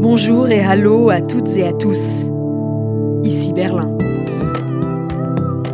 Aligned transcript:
Bonjour 0.00 0.48
et 0.48 0.60
hallo 0.60 1.10
à 1.10 1.20
toutes 1.20 1.54
et 1.58 1.66
à 1.66 1.74
tous. 1.74 2.24
Ici 3.22 3.52
Berlin. 3.52 3.98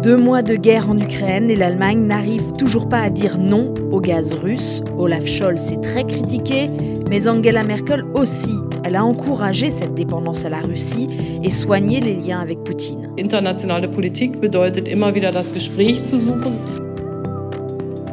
Deux 0.03 0.17
mois 0.17 0.43
de 0.43 0.57
guerre 0.57 0.91
en 0.91 0.99
Ukraine 0.99 1.49
et 1.49 1.55
l'Allemagne 1.55 2.09
n'arrive 2.09 2.51
toujours 2.59 2.89
pas 2.89 2.99
à 2.99 3.09
dire 3.09 3.39
non 3.39 3.73
au 3.93 4.01
gaz 4.01 4.33
russe. 4.33 4.83
Olaf 4.99 5.27
Scholz 5.27 5.71
est 5.71 5.81
très 5.81 6.05
critiqué, 6.05 6.69
mais 7.09 7.29
Angela 7.29 7.63
Merkel 7.63 8.05
aussi. 8.15 8.57
Elle 8.83 8.97
a 8.97 9.05
encouragé 9.05 9.71
cette 9.71 9.95
dépendance 9.95 10.45
à 10.45 10.49
la 10.49 10.59
Russie 10.59 11.09
et 11.45 11.51
soigné 11.51 12.01
les 12.01 12.17
liens 12.17 12.41
avec 12.41 12.65
Poutine. 12.65 13.09
Internationale 13.21 13.89
Politik 13.89 14.41
bedeutet 14.41 14.89
immer 14.89 15.15
wieder 15.15 15.31
das 15.31 15.53
Gespräch 15.53 16.03
zu 16.03 16.19
suchen. 16.19 16.86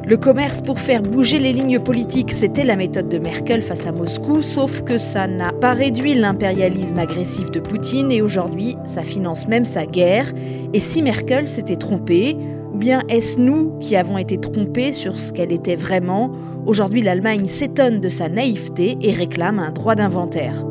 Le 0.05 0.17
commerce 0.17 0.61
pour 0.61 0.79
faire 0.79 1.01
bouger 1.01 1.39
les 1.39 1.53
lignes 1.53 1.79
politiques, 1.79 2.31
c'était 2.31 2.65
la 2.65 2.75
méthode 2.75 3.07
de 3.07 3.19
Merkel 3.19 3.61
face 3.61 3.87
à 3.87 3.93
Moscou, 3.93 4.41
sauf 4.41 4.81
que 4.81 4.97
ça 4.97 5.27
n'a 5.27 5.53
pas 5.53 5.71
réduit 5.71 6.13
l'impérialisme 6.13 6.99
agressif 6.99 7.51
de 7.51 7.61
Poutine 7.61 8.11
et 8.11 8.21
aujourd'hui, 8.21 8.75
ça 8.83 9.01
finance 9.01 9.47
même 9.47 9.63
sa 9.63 9.85
guerre. 9.85 10.33
Et 10.73 10.81
si 10.81 11.01
Merkel 11.01 11.47
s'était 11.47 11.77
trompée, 11.77 12.35
ou 12.73 12.77
bien 12.77 13.03
est-ce 13.07 13.39
nous 13.39 13.77
qui 13.79 13.95
avons 13.95 14.17
été 14.17 14.37
trompés 14.37 14.91
sur 14.91 15.17
ce 15.17 15.31
qu'elle 15.31 15.53
était 15.53 15.77
vraiment? 15.77 16.33
Aujourd'hui, 16.65 17.01
l'Allemagne 17.01 17.47
s'étonne 17.47 18.01
de 18.01 18.09
sa 18.09 18.27
naïveté 18.27 18.97
et 19.01 19.13
réclame 19.13 19.57
un 19.57 19.71
droit 19.71 19.95
d'inventaire. 19.95 20.65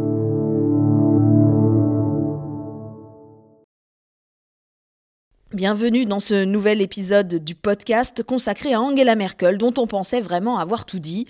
Bienvenue 5.55 6.06
dans 6.06 6.19
ce 6.19 6.45
nouvel 6.45 6.80
épisode 6.80 7.45
du 7.45 7.55
podcast 7.55 8.23
consacré 8.23 8.73
à 8.73 8.80
Angela 8.80 9.15
Merkel, 9.16 9.59
dont 9.59 9.74
on 9.77 9.87
pensait 9.87 10.23
vraiment 10.23 10.59
avoir 10.59 10.87
tout 10.87 10.98
dit. 10.98 11.27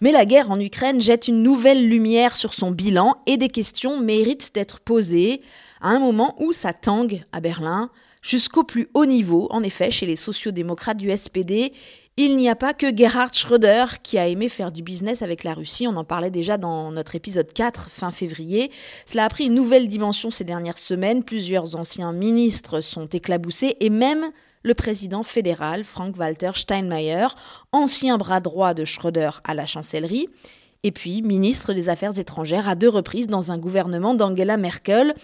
Mais 0.00 0.12
la 0.12 0.24
guerre 0.24 0.52
en 0.52 0.60
Ukraine 0.60 1.00
jette 1.00 1.26
une 1.26 1.42
nouvelle 1.42 1.88
lumière 1.88 2.36
sur 2.36 2.54
son 2.54 2.70
bilan 2.70 3.16
et 3.26 3.36
des 3.36 3.48
questions 3.48 3.98
méritent 3.98 4.54
d'être 4.54 4.78
posées 4.78 5.42
à 5.80 5.88
un 5.88 5.98
moment 5.98 6.36
où 6.38 6.52
ça 6.52 6.72
tangue 6.72 7.24
à 7.32 7.40
Berlin, 7.40 7.90
jusqu'au 8.22 8.62
plus 8.62 8.86
haut 8.94 9.04
niveau, 9.04 9.48
en 9.50 9.64
effet, 9.64 9.90
chez 9.90 10.06
les 10.06 10.14
sociodémocrates 10.14 10.98
du 10.98 11.10
SPD 11.16 11.72
il 12.18 12.36
n'y 12.36 12.48
a 12.48 12.56
pas 12.56 12.72
que 12.72 12.96
Gerhard 12.96 13.34
Schröder 13.34 13.84
qui 14.02 14.16
a 14.16 14.26
aimé 14.26 14.48
faire 14.48 14.72
du 14.72 14.82
business 14.82 15.20
avec 15.20 15.44
la 15.44 15.52
Russie, 15.52 15.86
on 15.86 15.96
en 15.96 16.04
parlait 16.04 16.30
déjà 16.30 16.56
dans 16.56 16.90
notre 16.90 17.14
épisode 17.14 17.52
4 17.52 17.90
fin 17.90 18.10
février. 18.10 18.70
Cela 19.04 19.26
a 19.26 19.28
pris 19.28 19.46
une 19.46 19.54
nouvelle 19.54 19.86
dimension 19.86 20.30
ces 20.30 20.44
dernières 20.44 20.78
semaines, 20.78 21.24
plusieurs 21.24 21.76
anciens 21.76 22.12
ministres 22.12 22.80
sont 22.80 23.06
éclaboussés 23.06 23.76
et 23.80 23.90
même 23.90 24.30
le 24.62 24.72
président 24.74 25.22
fédéral 25.22 25.84
Frank-Walter 25.84 26.52
Steinmeier, 26.54 27.28
ancien 27.72 28.16
bras 28.16 28.40
droit 28.40 28.72
de 28.72 28.86
Schröder 28.86 29.30
à 29.44 29.54
la 29.54 29.66
chancellerie, 29.66 30.28
et 30.82 30.92
puis 30.92 31.20
ministre 31.20 31.74
des 31.74 31.88
Affaires 31.90 32.18
étrangères 32.18 32.68
à 32.68 32.74
deux 32.76 32.88
reprises 32.88 33.26
dans 33.26 33.52
un 33.52 33.58
gouvernement 33.58 34.14
d'Angela 34.14 34.56
Merkel. 34.56 35.14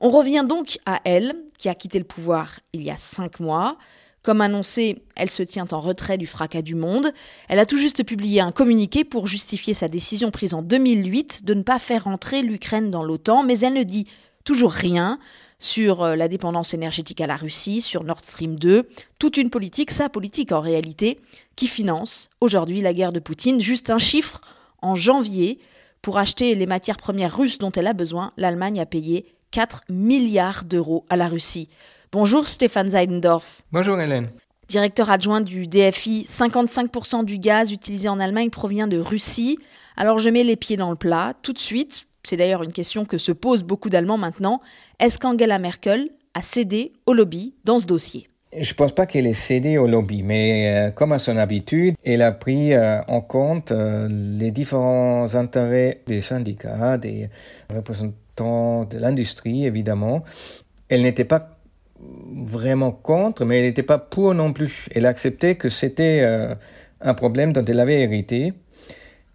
On 0.00 0.10
revient 0.10 0.44
donc 0.46 0.78
à 0.84 1.00
elle, 1.04 1.36
qui 1.58 1.68
a 1.68 1.74
quitté 1.74 1.98
le 1.98 2.04
pouvoir 2.04 2.58
il 2.72 2.82
y 2.82 2.90
a 2.90 2.96
cinq 2.96 3.38
mois. 3.38 3.78
Comme 4.22 4.42
annoncé, 4.42 5.02
elle 5.16 5.30
se 5.30 5.42
tient 5.42 5.66
en 5.72 5.80
retrait 5.80 6.18
du 6.18 6.26
fracas 6.26 6.60
du 6.60 6.74
monde. 6.74 7.12
Elle 7.48 7.58
a 7.58 7.64
tout 7.64 7.78
juste 7.78 8.04
publié 8.04 8.40
un 8.40 8.52
communiqué 8.52 9.02
pour 9.02 9.26
justifier 9.26 9.72
sa 9.72 9.88
décision 9.88 10.30
prise 10.30 10.52
en 10.52 10.60
2008 10.60 11.44
de 11.44 11.54
ne 11.54 11.62
pas 11.62 11.78
faire 11.78 12.06
entrer 12.06 12.42
l'Ukraine 12.42 12.90
dans 12.90 13.02
l'OTAN, 13.02 13.42
mais 13.42 13.58
elle 13.60 13.72
ne 13.72 13.82
dit 13.82 14.06
toujours 14.44 14.72
rien 14.72 15.18
sur 15.58 16.02
euh, 16.02 16.16
la 16.16 16.28
dépendance 16.28 16.74
énergétique 16.74 17.20
à 17.20 17.26
la 17.26 17.36
Russie, 17.36 17.80
sur 17.80 18.04
Nord 18.04 18.20
Stream 18.20 18.58
2, 18.58 18.88
toute 19.18 19.36
une 19.36 19.50
politique, 19.50 19.90
sa 19.90 20.08
politique 20.08 20.52
en 20.52 20.60
réalité, 20.60 21.20
qui 21.56 21.66
finance 21.66 22.28
aujourd'hui 22.40 22.80
la 22.80 22.92
guerre 22.92 23.12
de 23.12 23.20
Poutine. 23.20 23.60
Juste 23.60 23.90
un 23.90 23.98
chiffre, 23.98 24.40
en 24.82 24.96
janvier, 24.96 25.58
pour 26.02 26.18
acheter 26.18 26.54
les 26.54 26.66
matières 26.66 26.96
premières 26.96 27.36
russes 27.36 27.58
dont 27.58 27.72
elle 27.72 27.86
a 27.86 27.92
besoin, 27.92 28.32
l'Allemagne 28.36 28.80
a 28.80 28.86
payé 28.86 29.26
4 29.50 29.82
milliards 29.88 30.64
d'euros 30.64 31.04
à 31.08 31.16
la 31.16 31.28
Russie. 31.28 31.68
Bonjour 32.12 32.48
Stéphane 32.48 32.90
Seidendorf. 32.90 33.62
Bonjour 33.70 34.00
Hélène. 34.00 34.30
Directeur 34.68 35.10
adjoint 35.10 35.40
du 35.40 35.68
DFI, 35.68 36.24
55% 36.24 37.24
du 37.24 37.38
gaz 37.38 37.70
utilisé 37.70 38.08
en 38.08 38.18
Allemagne 38.18 38.50
provient 38.50 38.88
de 38.88 38.98
Russie. 38.98 39.60
Alors 39.96 40.18
je 40.18 40.28
mets 40.28 40.42
les 40.42 40.56
pieds 40.56 40.76
dans 40.76 40.90
le 40.90 40.96
plat 40.96 41.34
tout 41.42 41.52
de 41.52 41.60
suite. 41.60 42.08
C'est 42.24 42.36
d'ailleurs 42.36 42.64
une 42.64 42.72
question 42.72 43.04
que 43.04 43.16
se 43.16 43.30
posent 43.30 43.62
beaucoup 43.62 43.90
d'Allemands 43.90 44.18
maintenant. 44.18 44.60
Est-ce 44.98 45.20
qu'Angela 45.20 45.60
Merkel 45.60 46.08
a 46.34 46.42
cédé 46.42 46.94
au 47.06 47.14
lobby 47.14 47.54
dans 47.64 47.78
ce 47.78 47.86
dossier? 47.86 48.28
Je 48.52 48.72
ne 48.72 48.74
pense 48.74 48.90
pas 48.90 49.06
qu'elle 49.06 49.28
ait 49.28 49.32
cédé 49.32 49.78
au 49.78 49.86
lobby, 49.86 50.24
mais 50.24 50.88
euh, 50.88 50.90
comme 50.90 51.12
à 51.12 51.20
son 51.20 51.36
habitude, 51.36 51.94
elle 52.02 52.22
a 52.22 52.32
pris 52.32 52.74
euh, 52.74 53.02
en 53.06 53.20
compte 53.20 53.70
euh, 53.70 54.08
les 54.10 54.50
différents 54.50 55.32
intérêts 55.36 56.00
des 56.08 56.20
syndicats, 56.20 56.98
des 56.98 57.30
représentants 57.72 58.84
de 58.84 58.98
l'industrie, 58.98 59.64
évidemment. 59.64 60.24
Elle 60.88 61.02
n'était 61.02 61.24
pas 61.24 61.59
vraiment 62.44 62.92
contre, 62.92 63.44
mais 63.44 63.58
elle 63.58 63.66
n'était 63.66 63.82
pas 63.82 63.98
pour 63.98 64.34
non 64.34 64.52
plus. 64.52 64.88
Elle 64.94 65.06
acceptait 65.06 65.56
que 65.56 65.68
c'était 65.68 66.20
euh, 66.22 66.54
un 67.00 67.14
problème 67.14 67.52
dont 67.52 67.64
elle 67.64 67.80
avait 67.80 68.00
hérité, 68.00 68.52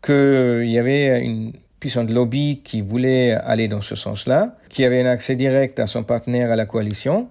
qu'il 0.03 0.69
y 0.69 0.77
avait 0.77 1.21
une 1.21 1.53
puissante 1.79 2.11
lobby 2.11 2.61
qui 2.63 2.81
voulait 2.81 3.33
aller 3.33 3.67
dans 3.67 3.81
ce 3.81 3.95
sens-là, 3.95 4.57
qui 4.69 4.85
avait 4.85 5.01
un 5.01 5.05
accès 5.05 5.35
direct 5.35 5.79
à 5.79 5.87
son 5.87 6.03
partenaire 6.03 6.51
à 6.51 6.55
la 6.55 6.65
coalition, 6.65 7.29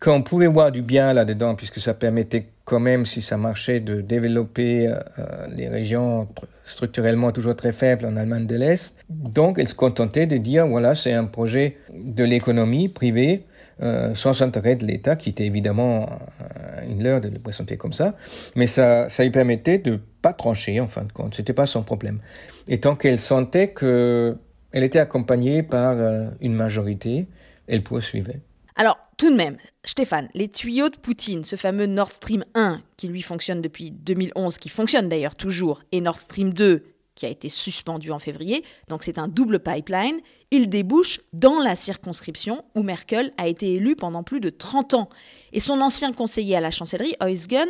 qu'on 0.00 0.22
pouvait 0.22 0.48
voir 0.48 0.72
du 0.72 0.82
bien 0.82 1.12
là-dedans, 1.12 1.54
puisque 1.54 1.78
ça 1.78 1.94
permettait 1.94 2.48
quand 2.64 2.80
même, 2.80 3.06
si 3.06 3.22
ça 3.22 3.36
marchait, 3.36 3.80
de 3.80 4.00
développer 4.00 4.88
euh, 4.88 4.94
euh, 5.18 5.46
les 5.54 5.68
régions 5.68 6.28
structurellement 6.64 7.32
toujours 7.32 7.56
très 7.56 7.72
faibles 7.72 8.04
en 8.06 8.16
Allemagne 8.16 8.46
de 8.46 8.56
l'Est. 8.56 8.96
Donc, 9.08 9.58
elle 9.58 9.68
se 9.68 9.74
contentait 9.74 10.26
de 10.26 10.36
dire, 10.36 10.66
voilà, 10.66 10.94
c'est 10.94 11.12
un 11.12 11.24
projet 11.24 11.76
de 11.92 12.24
l'économie 12.24 12.88
privée 12.88 13.44
euh, 13.82 14.14
sans 14.14 14.42
intérêt 14.42 14.76
de 14.76 14.86
l'État, 14.86 15.16
qui 15.16 15.30
était 15.30 15.44
évidemment 15.44 16.08
euh, 16.40 16.88
une 16.88 17.02
leurre 17.02 17.20
de 17.20 17.28
le 17.28 17.38
présenter 17.38 17.76
comme 17.76 17.92
ça, 17.92 18.14
mais 18.54 18.68
ça, 18.68 19.08
ça 19.08 19.24
lui 19.24 19.30
permettait 19.30 19.78
de 19.78 19.98
pas 20.20 20.32
trancher 20.32 20.80
en 20.80 20.86
fin 20.86 21.02
de 21.02 21.10
compte, 21.10 21.34
c'était 21.34 21.52
pas 21.52 21.66
son 21.66 21.82
problème. 21.82 22.20
Et 22.68 22.78
tant 22.78 22.94
qu'elle 22.94 23.18
sentait 23.18 23.74
qu'elle 23.74 24.38
était 24.72 25.00
accompagnée 25.00 25.64
par 25.64 25.96
euh, 25.96 26.28
une 26.40 26.54
majorité, 26.54 27.26
elle 27.66 27.82
poursuivait. 27.82 28.40
Alors, 28.76 28.98
tout 29.16 29.30
de 29.30 29.36
même, 29.36 29.56
Stéphane, 29.84 30.28
les 30.34 30.48
tuyaux 30.48 30.88
de 30.88 30.96
Poutine, 30.96 31.44
ce 31.44 31.56
fameux 31.56 31.86
Nord 31.86 32.12
Stream 32.12 32.44
1 32.54 32.80
qui 32.96 33.08
lui 33.08 33.22
fonctionne 33.22 33.60
depuis 33.60 33.90
2011, 33.90 34.58
qui 34.58 34.68
fonctionne 34.68 35.08
d'ailleurs 35.08 35.34
toujours, 35.36 35.82
et 35.92 36.00
Nord 36.00 36.18
Stream 36.18 36.54
2 36.54 36.84
qui 37.22 37.26
a 37.26 37.28
été 37.28 37.48
suspendu 37.48 38.10
en 38.10 38.18
février, 38.18 38.64
donc 38.88 39.04
c'est 39.04 39.16
un 39.16 39.28
double 39.28 39.60
pipeline, 39.60 40.18
il 40.50 40.68
débouche 40.68 41.20
dans 41.32 41.60
la 41.60 41.76
circonscription 41.76 42.64
où 42.74 42.82
Merkel 42.82 43.32
a 43.38 43.46
été 43.46 43.74
élue 43.74 43.94
pendant 43.94 44.24
plus 44.24 44.40
de 44.40 44.50
30 44.50 44.94
ans. 44.94 45.08
Et 45.52 45.60
son 45.60 45.80
ancien 45.80 46.12
conseiller 46.12 46.56
à 46.56 46.60
la 46.60 46.72
chancellerie, 46.72 47.14
Heusgen, 47.22 47.68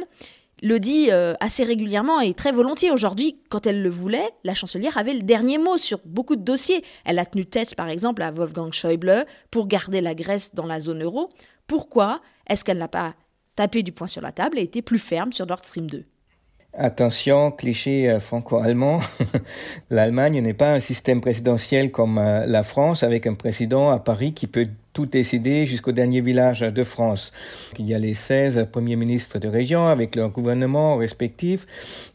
le 0.63 0.81
dit 0.81 1.09
euh, 1.11 1.35
assez 1.39 1.65
régulièrement 1.65 2.21
et 2.21 2.33
très 2.33 2.51
volontiers. 2.51 2.91
Aujourd'hui, 2.91 3.37
quand 3.51 3.67
elle 3.67 3.83
le 3.83 3.91
voulait, 3.91 4.31
la 4.43 4.55
chancelière 4.55 4.97
avait 4.97 5.13
le 5.13 5.23
dernier 5.23 5.59
mot 5.59 5.77
sur 5.77 6.01
beaucoup 6.07 6.37
de 6.37 6.43
dossiers. 6.43 6.83
Elle 7.05 7.19
a 7.19 7.27
tenu 7.27 7.45
tête, 7.45 7.75
par 7.75 7.91
exemple, 7.91 8.23
à 8.23 8.31
Wolfgang 8.31 8.73
Schäuble 8.73 9.27
pour 9.51 9.67
garder 9.67 10.01
la 10.01 10.15
Grèce 10.15 10.55
dans 10.55 10.67
la 10.67 10.81
zone 10.81 11.03
euro. 11.03 11.29
Pourquoi 11.67 12.23
est-ce 12.49 12.65
qu'elle 12.65 12.79
n'a 12.79 12.89
pas 12.89 13.15
tapé 13.55 13.83
du 13.83 13.93
poing 13.93 14.07
sur 14.07 14.23
la 14.23 14.33
table 14.33 14.59
et 14.59 14.63
été 14.63 14.81
plus 14.81 14.99
ferme 14.99 15.35
sur 15.35 15.45
Nord 15.45 15.63
Stream 15.63 15.91
2 15.91 16.07
Attention, 16.75 17.51
cliché 17.51 18.09
euh, 18.09 18.19
franco-allemand, 18.19 19.01
l'Allemagne 19.91 20.41
n'est 20.41 20.55
pas 20.55 20.73
un 20.73 20.81
système 20.81 21.21
présidentiel 21.21 21.91
comme 21.91 22.17
euh, 22.17 22.47
la 22.47 22.63
France 22.63 23.03
avec 23.03 23.27
un 23.27 23.35
président 23.35 23.91
à 23.91 23.99
Paris 23.99 24.33
qui 24.33 24.47
peut 24.47 24.69
tout 24.93 25.07
décidé 25.07 25.67
jusqu'au 25.67 25.93
dernier 25.93 26.21
village 26.21 26.61
de 26.61 26.85
France. 26.85 27.33
Il 27.79 27.89
y 27.89 27.95
a 27.95 27.99
les 27.99 28.15
16 28.15 28.69
premiers 28.71 28.97
ministres 28.97 29.39
de 29.39 29.49
région 29.49 29.87
avec 29.87 30.17
leurs 30.17 30.31
gouvernements 30.31 30.97
respectifs 30.97 31.67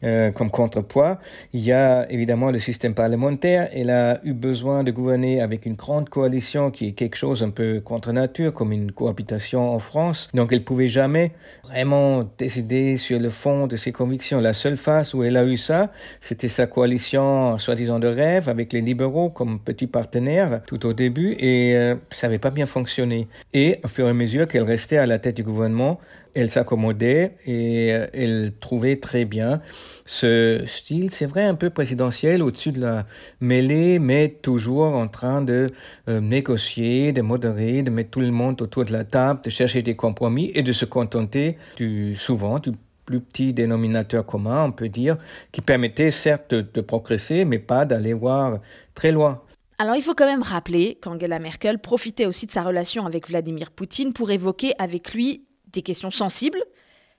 euh, 0.04 0.30
comme 0.30 0.50
contrepoids. 0.50 1.18
Il 1.52 1.60
y 1.60 1.72
a 1.72 2.10
évidemment 2.10 2.50
le 2.50 2.60
système 2.60 2.94
parlementaire. 2.94 3.68
Elle 3.72 3.90
a 3.90 4.20
eu 4.24 4.32
besoin 4.32 4.84
de 4.84 4.92
gouverner 4.92 5.40
avec 5.40 5.66
une 5.66 5.74
grande 5.74 6.08
coalition 6.08 6.70
qui 6.70 6.88
est 6.88 6.92
quelque 6.92 7.16
chose 7.16 7.42
un 7.42 7.50
peu 7.50 7.80
contre 7.80 8.12
nature, 8.12 8.52
comme 8.52 8.72
une 8.72 8.92
cohabitation 8.92 9.74
en 9.74 9.78
France. 9.78 10.28
Donc 10.34 10.52
elle 10.52 10.62
pouvait 10.62 10.86
jamais 10.86 11.32
vraiment 11.64 12.24
décider 12.38 12.96
sur 12.96 13.18
le 13.18 13.30
fond 13.30 13.66
de 13.66 13.76
ses 13.76 13.92
convictions. 13.92 14.40
La 14.40 14.52
seule 14.52 14.76
phase 14.76 15.14
où 15.14 15.24
elle 15.24 15.36
a 15.36 15.44
eu 15.44 15.56
ça, 15.56 15.90
c'était 16.20 16.48
sa 16.48 16.66
coalition 16.66 17.58
soi-disant 17.58 17.98
de 17.98 18.08
rêve 18.08 18.48
avec 18.48 18.72
les 18.72 18.80
libéraux 18.80 19.30
comme 19.30 19.58
petit 19.58 19.88
partenaire 19.88 20.62
tout 20.66 20.86
au 20.86 20.92
début 20.92 21.32
et 21.38 21.76
euh, 21.76 21.96
ça 22.10 22.28
n'avait 22.28 22.38
pas 22.38 22.50
bien 22.50 22.66
fonctionner. 22.68 23.28
Et 23.52 23.80
au 23.84 23.88
fur 23.88 24.06
et 24.06 24.10
à 24.10 24.14
mesure 24.14 24.46
qu'elle 24.46 24.62
restait 24.62 24.98
à 24.98 25.06
la 25.06 25.18
tête 25.18 25.36
du 25.36 25.42
gouvernement, 25.42 25.98
elle 26.34 26.50
s'accommodait 26.50 27.36
et 27.46 27.92
euh, 27.92 28.06
elle 28.12 28.52
trouvait 28.60 28.96
très 28.96 29.24
bien 29.24 29.60
ce 30.04 30.62
style, 30.66 31.10
c'est 31.10 31.26
vrai, 31.26 31.44
un 31.44 31.54
peu 31.54 31.70
présidentiel 31.70 32.42
au-dessus 32.42 32.72
de 32.72 32.80
la 32.80 33.06
mêlée, 33.40 33.98
mais 33.98 34.28
toujours 34.28 34.94
en 34.94 35.08
train 35.08 35.42
de 35.42 35.68
euh, 36.08 36.20
négocier, 36.20 37.12
de 37.12 37.22
modérer, 37.22 37.82
de 37.82 37.90
mettre 37.90 38.10
tout 38.10 38.20
le 38.20 38.30
monde 38.30 38.60
autour 38.62 38.84
de 38.84 38.92
la 38.92 39.04
table, 39.04 39.40
de 39.44 39.50
chercher 39.50 39.82
des 39.82 39.96
compromis 39.96 40.52
et 40.54 40.62
de 40.62 40.72
se 40.72 40.84
contenter 40.84 41.58
souvent 42.14 42.58
du 42.58 42.72
plus 43.04 43.20
petit 43.20 43.54
dénominateur 43.54 44.24
commun, 44.26 44.64
on 44.64 44.72
peut 44.72 44.90
dire, 44.90 45.16
qui 45.50 45.62
permettait 45.62 46.10
certes 46.10 46.54
de 46.54 46.80
progresser, 46.82 47.46
mais 47.46 47.58
pas 47.58 47.86
d'aller 47.86 48.12
voir 48.12 48.58
très 48.94 49.12
loin. 49.12 49.40
Alors 49.80 49.94
il 49.94 50.02
faut 50.02 50.14
quand 50.14 50.26
même 50.26 50.42
rappeler 50.42 50.98
qu'Angela 51.00 51.38
Merkel 51.38 51.78
profitait 51.78 52.26
aussi 52.26 52.46
de 52.46 52.50
sa 52.50 52.64
relation 52.64 53.06
avec 53.06 53.28
Vladimir 53.28 53.70
Poutine 53.70 54.12
pour 54.12 54.32
évoquer 54.32 54.72
avec 54.78 55.14
lui 55.14 55.46
des 55.68 55.82
questions 55.82 56.10
sensibles, 56.10 56.60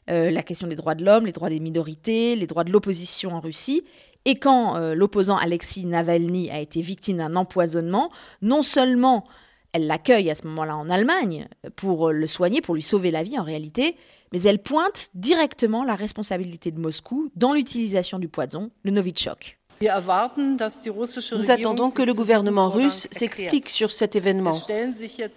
euh, 0.09 0.29
la 0.29 0.43
question 0.43 0.67
des 0.67 0.75
droits 0.75 0.95
de 0.95 1.05
l'homme, 1.05 1.25
les 1.25 1.31
droits 1.31 1.49
des 1.49 1.61
minorités, 1.61 2.35
les 2.35 2.47
droits 2.47 2.65
de 2.65 2.71
l'opposition 2.71 3.31
en 3.31 3.39
Russie. 3.39 3.83
Et 4.25 4.35
quand 4.39 4.75
euh, 4.75 4.93
l'opposant 4.93 5.37
Alexis 5.37 5.85
Navalny 5.85 6.51
a 6.51 6.59
été 6.59 6.81
victime 6.81 7.17
d'un 7.17 7.37
empoisonnement, 7.37 8.11
non 8.41 8.61
seulement 8.61 9.25
elle 9.71 9.87
l'accueille 9.87 10.29
à 10.29 10.35
ce 10.35 10.45
moment-là 10.47 10.75
en 10.75 10.89
Allemagne 10.89 11.47
pour 11.77 12.11
le 12.11 12.27
soigner, 12.27 12.59
pour 12.59 12.75
lui 12.75 12.81
sauver 12.81 13.11
la 13.11 13.23
vie 13.23 13.39
en 13.39 13.43
réalité, 13.43 13.95
mais 14.33 14.41
elle 14.41 14.61
pointe 14.61 15.09
directement 15.13 15.85
la 15.85 15.95
responsabilité 15.95 16.71
de 16.71 16.81
Moscou 16.81 17.31
dans 17.35 17.53
l'utilisation 17.53 18.19
du 18.19 18.27
poison, 18.27 18.69
le 18.83 18.91
Novichok. 18.91 19.58
Nous 19.81 21.51
attendons 21.51 21.91
que 21.91 22.01
le 22.01 22.13
gouvernement 22.13 22.69
russe 22.69 23.07
s'explique 23.11 23.69
sur 23.69 23.91
cet 23.91 24.15
événement. 24.15 24.59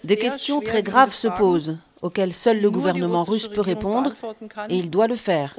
Des 0.04 0.16
questions 0.16 0.60
très 0.60 0.82
graves 0.82 1.14
se 1.14 1.28
posent, 1.28 1.76
auxquelles 2.00 2.32
seul 2.32 2.60
le 2.60 2.70
gouvernement 2.70 3.22
russe 3.22 3.48
peut 3.48 3.60
répondre, 3.60 4.14
et 4.68 4.76
il 4.76 4.90
doit 4.90 5.06
le 5.06 5.16
faire. 5.16 5.54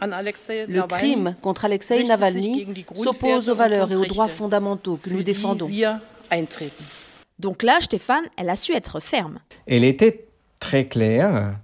Le 0.00 0.86
crime 0.86 1.34
contre 1.40 1.64
Alexei 1.64 2.04
Navalny 2.04 2.84
s'oppose 2.94 3.48
aux 3.48 3.54
valeurs 3.54 3.90
et 3.92 3.96
aux 3.96 4.06
droits 4.06 4.28
fondamentaux 4.28 4.98
que 5.00 5.10
nous 5.10 5.22
défendons. 5.22 5.70
Donc 7.38 7.62
là, 7.62 7.78
Stéphane, 7.80 8.24
elle 8.36 8.50
a 8.50 8.56
su 8.56 8.72
être 8.72 8.98
ferme. 9.00 9.38
Elle 9.66 9.84
était 9.84 10.26
très 10.58 10.86
claire. 10.88 11.54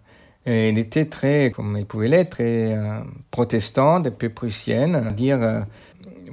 Elle 0.45 0.79
était 0.79 1.07
très, 1.07 1.51
comme 1.51 1.77
elle 1.77 1.87
pouvait 1.87 2.09
l'être, 2.09 2.31
très 2.31 2.75
euh, 2.75 3.01
protestante, 3.31 4.07
un 4.07 4.11
peu 4.11 4.29
prussienne, 4.29 5.13
dire 5.17 5.41
euh, 5.41 5.61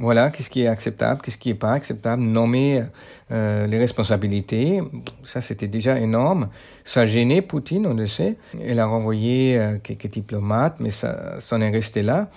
voilà, 0.01 0.31
qu'est-ce 0.31 0.49
qui 0.49 0.63
est 0.63 0.67
acceptable, 0.67 1.21
qu'est-ce 1.21 1.37
qui 1.37 1.49
n'est 1.49 1.55
pas 1.55 1.73
acceptable, 1.73 2.23
nommer 2.23 2.83
euh, 3.31 3.67
les 3.67 3.77
responsabilités. 3.77 4.81
Ça, 5.23 5.41
c'était 5.41 5.67
déjà 5.67 5.99
énorme. 5.99 6.49
Ça 6.83 7.05
gênait 7.05 7.41
Poutine, 7.41 7.85
on 7.85 7.93
le 7.93 8.07
sait. 8.07 8.35
Elle 8.61 8.79
a 8.79 8.87
renvoyé 8.87 9.57
euh, 9.57 9.77
quelques 9.81 10.07
diplomates, 10.07 10.77
mais 10.79 10.89
ça, 10.89 11.39
ça 11.39 11.55
en 11.55 11.61
est 11.61 11.69
resté 11.69 12.01
là. 12.01 12.29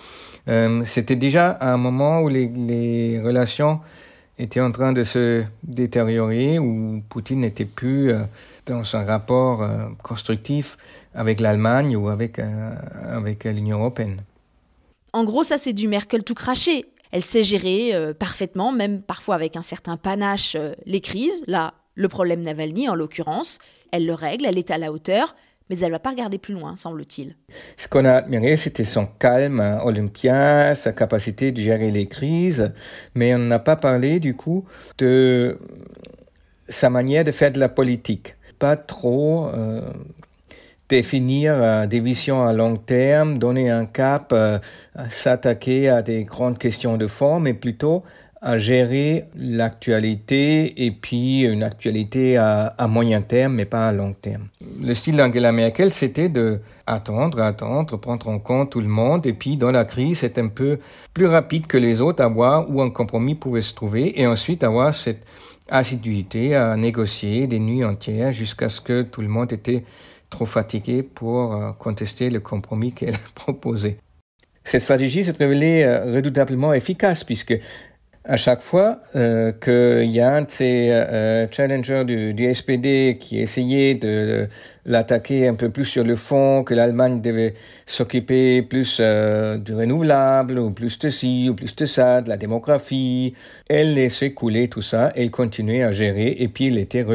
C'était 0.85 1.15
déjà 1.15 1.57
un 1.59 1.77
moment 1.77 2.21
où 2.21 2.29
les, 2.29 3.19
relations 3.19 3.79
étaient 4.37 4.61
en 4.61 4.71
train 4.71 4.93
de 4.93 5.03
se 5.03 5.43
détériorer, 5.63 6.59
où 6.59 7.01
Poutine 7.09 7.39
n'était 7.39 7.65
plus 7.65 8.13
dans 8.65 8.95
un 8.95 9.03
rapport 9.03 9.67
constructif 10.03 10.77
avec 11.13 11.39
l'Allemagne 11.39 11.95
ou 11.95 12.09
avec, 12.09 12.39
avec 12.39 13.43
l'Union 13.45 13.79
européenne. 13.79 14.21
En 15.15 15.23
gros, 15.23 15.45
ça, 15.45 15.57
c'est 15.57 15.71
du 15.71 15.87
Merkel 15.87 16.23
tout 16.25 16.33
craché. 16.33 16.85
Elle 17.13 17.23
sait 17.23 17.43
gérer 17.43 17.95
euh, 17.95 18.13
parfaitement, 18.13 18.73
même 18.73 19.01
parfois 19.01 19.35
avec 19.35 19.55
un 19.55 19.61
certain 19.61 19.95
panache, 19.95 20.55
euh, 20.55 20.73
les 20.85 20.99
crises. 20.99 21.41
Là, 21.47 21.73
le 21.93 22.09
problème 22.09 22.41
Navalny, 22.41 22.89
en 22.89 22.95
l'occurrence, 22.95 23.59
elle 23.93 24.05
le 24.05 24.13
règle, 24.13 24.45
elle 24.45 24.57
est 24.57 24.71
à 24.71 24.77
la 24.77 24.91
hauteur, 24.91 25.33
mais 25.69 25.79
elle 25.79 25.87
ne 25.87 25.91
va 25.93 25.99
pas 25.99 26.09
regarder 26.09 26.37
plus 26.37 26.53
loin, 26.53 26.75
semble-t-il. 26.75 27.37
Ce 27.77 27.87
qu'on 27.87 28.03
a 28.03 28.15
admiré, 28.15 28.57
c'était 28.57 28.83
son 28.83 29.05
calme 29.05 29.61
olympien, 29.85 30.75
sa 30.75 30.91
capacité 30.91 31.53
de 31.53 31.61
gérer 31.61 31.91
les 31.91 32.07
crises, 32.07 32.73
mais 33.13 33.33
on 33.33 33.39
n'a 33.39 33.59
pas 33.59 33.77
parlé 33.77 34.19
du 34.19 34.35
coup 34.35 34.65
de 34.97 35.57
sa 36.67 36.89
manière 36.89 37.23
de 37.23 37.31
faire 37.31 37.53
de 37.53 37.59
la 37.59 37.69
politique. 37.69 38.35
Trop 38.75 39.47
euh, 39.47 39.81
définir 40.89 41.87
des 41.87 41.99
visions 41.99 42.45
à 42.45 42.53
long 42.53 42.77
terme, 42.77 43.37
donner 43.37 43.69
un 43.71 43.85
cap, 43.85 44.31
euh, 44.33 44.59
s'attaquer 45.09 45.89
à 45.89 46.01
des 46.01 46.23
grandes 46.23 46.57
questions 46.57 46.97
de 46.97 47.07
forme, 47.07 47.43
mais 47.43 47.53
plutôt 47.53 48.03
à 48.41 48.59
gérer 48.59 49.25
l'actualité 49.35 50.85
et 50.85 50.91
puis 50.91 51.41
une 51.41 51.63
actualité 51.63 52.37
à, 52.37 52.75
moyen 52.87 53.21
terme, 53.21 53.55
mais 53.55 53.65
pas 53.65 53.87
à 53.87 53.91
long 53.91 54.13
terme. 54.13 54.49
Le 54.83 54.93
style 54.93 55.17
d'Angela 55.17 55.51
Merkel, 55.51 55.91
c'était 55.91 56.29
de 56.29 56.59
attendre, 56.85 57.41
attendre, 57.41 57.97
prendre 57.97 58.27
en 58.27 58.37
compte 58.37 58.69
tout 58.69 58.81
le 58.81 58.87
monde, 58.87 59.25
et 59.25 59.33
puis 59.33 59.57
dans 59.57 59.71
la 59.71 59.83
crise, 59.83 60.19
c'est 60.19 60.37
un 60.37 60.49
peu 60.49 60.77
plus 61.15 61.25
rapide 61.25 61.65
que 61.65 61.77
les 61.77 62.01
autres 62.01 62.23
à 62.23 62.27
voir 62.27 62.69
où 62.69 62.83
un 62.83 62.91
compromis 62.91 63.33
pouvait 63.33 63.63
se 63.63 63.73
trouver, 63.73 64.21
et 64.21 64.27
ensuite 64.27 64.63
avoir 64.63 64.93
cette 64.93 65.23
assiduité 65.69 66.55
à 66.55 66.75
négocier 66.75 67.47
des 67.47 67.59
nuits 67.59 67.83
entières 67.83 68.31
jusqu'à 68.31 68.69
ce 68.69 68.81
que 68.81 69.01
tout 69.01 69.21
le 69.21 69.27
monde 69.27 69.51
était 69.51 69.83
trop 70.29 70.45
fatigué 70.45 71.03
pour 71.03 71.53
euh, 71.53 71.71
contester 71.73 72.29
le 72.29 72.39
compromis 72.39 72.91
qu'elle 72.93 73.17
proposait. 73.33 73.97
Cette 74.63 74.81
stratégie 74.81 75.23
s'est 75.23 75.33
révélée 75.37 75.83
euh, 75.83 76.15
redoutablement 76.15 76.73
efficace 76.73 77.23
puisque 77.23 77.57
à 78.27 78.37
chaque 78.37 78.61
fois 78.61 78.99
euh, 79.15 79.51
qu'il 79.51 80.11
y 80.11 80.19
a 80.19 80.33
un 80.33 80.41
de 80.41 80.49
ces 80.49 80.89
euh, 80.89 81.47
challengers 81.51 82.03
du, 82.05 82.33
du, 82.33 82.53
SPD 82.53 83.17
qui 83.19 83.39
essayait 83.39 83.93
de, 83.93 84.49
l'attaquer 84.85 85.47
un 85.47 85.55
peu 85.55 85.69
plus 85.69 85.85
sur 85.85 86.03
le 86.03 86.15
fond, 86.15 86.63
que 86.63 86.73
l'Allemagne 86.73 87.21
devait 87.21 87.55
s'occuper 87.85 88.61
plus 88.61 88.99
du 88.99 89.73
renouvelable, 89.73 90.59
ou 90.59 90.71
plus 90.71 90.99
de 90.99 91.09
ci, 91.09 91.47
ou 91.49 91.55
plus 91.55 91.75
de 91.75 91.85
ça, 91.85 92.21
de 92.21 92.29
la 92.29 92.37
démographie, 92.37 93.33
elle 93.67 93.95
laissait 93.95 94.31
couler 94.31 94.67
tout 94.67 94.81
ça, 94.81 95.11
elle 95.15 95.31
continuait 95.31 95.83
à 95.83 95.91
gérer, 95.91 96.35
et 96.39 96.47
puis 96.47 96.67
elle 96.67 96.77
était 96.77 97.05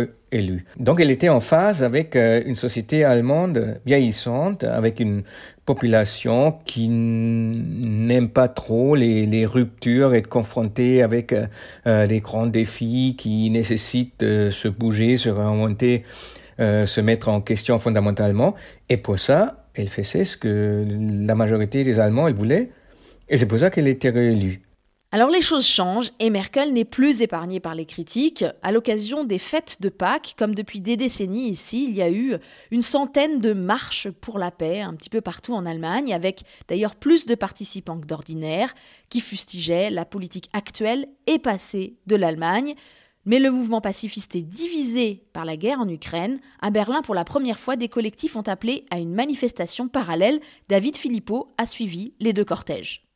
donc 0.79 1.01
elle 1.01 1.11
était 1.11 1.29
en 1.29 1.41
phase 1.41 1.83
avec 1.83 2.15
euh, 2.15 2.43
une 2.47 2.55
société 2.55 3.05
allemande 3.05 3.81
vieillissante, 3.85 4.63
avec 4.63 5.01
une 5.01 5.25
population 5.67 6.55
qui 6.65 6.89
n'aime 6.89 8.29
pas 8.29 8.49
trop 8.49 8.95
les, 8.95 9.27
les, 9.27 9.45
ruptures, 9.45 10.15
être 10.15 10.29
confrontée 10.29 11.03
avec 11.03 11.33
euh, 11.33 11.47
euh, 11.87 12.07
les 12.07 12.21
grands 12.21 12.47
défis 12.47 13.17
qui 13.19 13.51
nécessitent 13.51 14.21
de 14.21 14.51
se 14.51 14.69
bouger, 14.69 15.17
se 15.17 15.31
remonter, 15.31 16.05
se 16.61 17.01
mettre 17.01 17.29
en 17.29 17.41
question 17.41 17.79
fondamentalement. 17.79 18.55
Et 18.89 18.97
pour 18.97 19.19
ça, 19.19 19.67
elle 19.75 19.89
faisait 19.89 20.25
ce 20.25 20.37
que 20.37 20.87
la 20.89 21.35
majorité 21.35 21.85
des 21.85 21.99
Allemands 21.99 22.29
elle 22.29 22.35
voulaient, 22.35 22.71
et 23.29 23.39
c'est 23.39 23.47
pour 23.47 23.59
ça 23.59 23.71
qu'elle 23.71 23.89
était 23.89 24.11
réélue. 24.11 24.62
Alors 25.12 25.31
les 25.31 25.41
choses 25.41 25.67
changent 25.67 26.12
et 26.21 26.31
Merkel 26.31 26.73
n'est 26.73 26.85
plus 26.85 27.21
épargnée 27.21 27.59
par 27.59 27.75
les 27.75 27.85
critiques. 27.85 28.45
À 28.62 28.71
l'occasion 28.71 29.25
des 29.25 29.41
fêtes 29.41 29.79
de 29.81 29.89
Pâques, 29.89 30.35
comme 30.39 30.55
depuis 30.55 30.81
des 30.81 30.97
décennies 30.97 31.49
ici, 31.49 31.87
il 31.89 31.97
y 31.97 32.03
a 32.03 32.11
eu 32.12 32.37
une 32.71 32.83
centaine 32.83 33.41
de 33.41 33.53
marches 33.53 34.09
pour 34.09 34.39
la 34.39 34.53
paix 34.53 34.83
un 34.83 34.95
petit 34.95 35.11
peu 35.11 35.21
partout 35.21 35.53
en 35.53 35.67
Allemagne, 35.67 36.15
avec 36.15 36.45
d'ailleurs 36.69 36.95
plus 36.95 37.27
de 37.27 37.35
participants 37.35 37.99
que 37.99 38.07
d'ordinaire, 38.07 38.73
qui 39.09 39.21
fustigeaient 39.21 39.90
la 39.90 40.05
politique 40.05 40.49
actuelle 40.52 41.09
et 41.26 41.40
passée 41.40 41.97
de 42.07 42.14
l'Allemagne. 42.14 42.75
Mais 43.27 43.39
le 43.39 43.50
mouvement 43.50 43.81
pacifiste 43.81 44.35
est 44.35 44.43
divisé 44.43 45.27
par 45.33 45.45
la 45.45 45.57
guerre 45.57 45.81
en 45.81 45.89
Ukraine. 45.89 46.41
À 46.61 46.71
Berlin, 46.71 47.03
pour 47.03 47.15
la 47.15 47.25
première 47.25 47.61
fois, 47.61 47.77
des 47.77 47.89
collectifs 47.89 48.37
ont 48.37 48.49
appelé 48.49 48.87
à 48.91 48.99
une 48.99 49.15
manifestation 49.15 49.89
parallèle. 49.89 50.41
David 50.69 50.97
Philippot 50.97 51.53
a 51.59 51.67
suivi 51.67 52.15
les 52.19 52.33
deux 52.33 52.45
cortèges. 52.45 53.10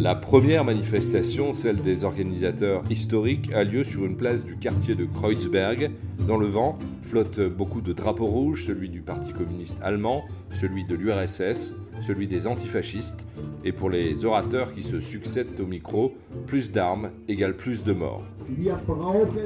La 0.00 0.14
première 0.14 0.64
manifestation, 0.64 1.52
celle 1.52 1.82
des 1.82 2.06
organisateurs 2.06 2.82
historiques, 2.88 3.52
a 3.52 3.64
lieu 3.64 3.84
sur 3.84 4.06
une 4.06 4.16
place 4.16 4.46
du 4.46 4.56
quartier 4.56 4.94
de 4.94 5.04
Kreuzberg. 5.04 5.90
Dans 6.26 6.38
le 6.38 6.46
vent 6.46 6.78
flottent 7.02 7.40
beaucoup 7.40 7.82
de 7.82 7.92
drapeaux 7.92 8.24
rouges, 8.24 8.64
celui 8.64 8.88
du 8.88 9.02
Parti 9.02 9.34
communiste 9.34 9.78
allemand, 9.82 10.24
celui 10.52 10.86
de 10.86 10.94
l'URSS, 10.94 11.74
celui 12.00 12.26
des 12.26 12.46
antifascistes, 12.46 13.26
et 13.62 13.72
pour 13.72 13.90
les 13.90 14.24
orateurs 14.24 14.72
qui 14.72 14.82
se 14.82 15.00
succèdent 15.00 15.60
au 15.60 15.66
micro, 15.66 16.14
plus 16.46 16.72
d'armes 16.72 17.10
égale 17.28 17.54
plus 17.54 17.84
de 17.84 17.92
morts. 17.92 18.24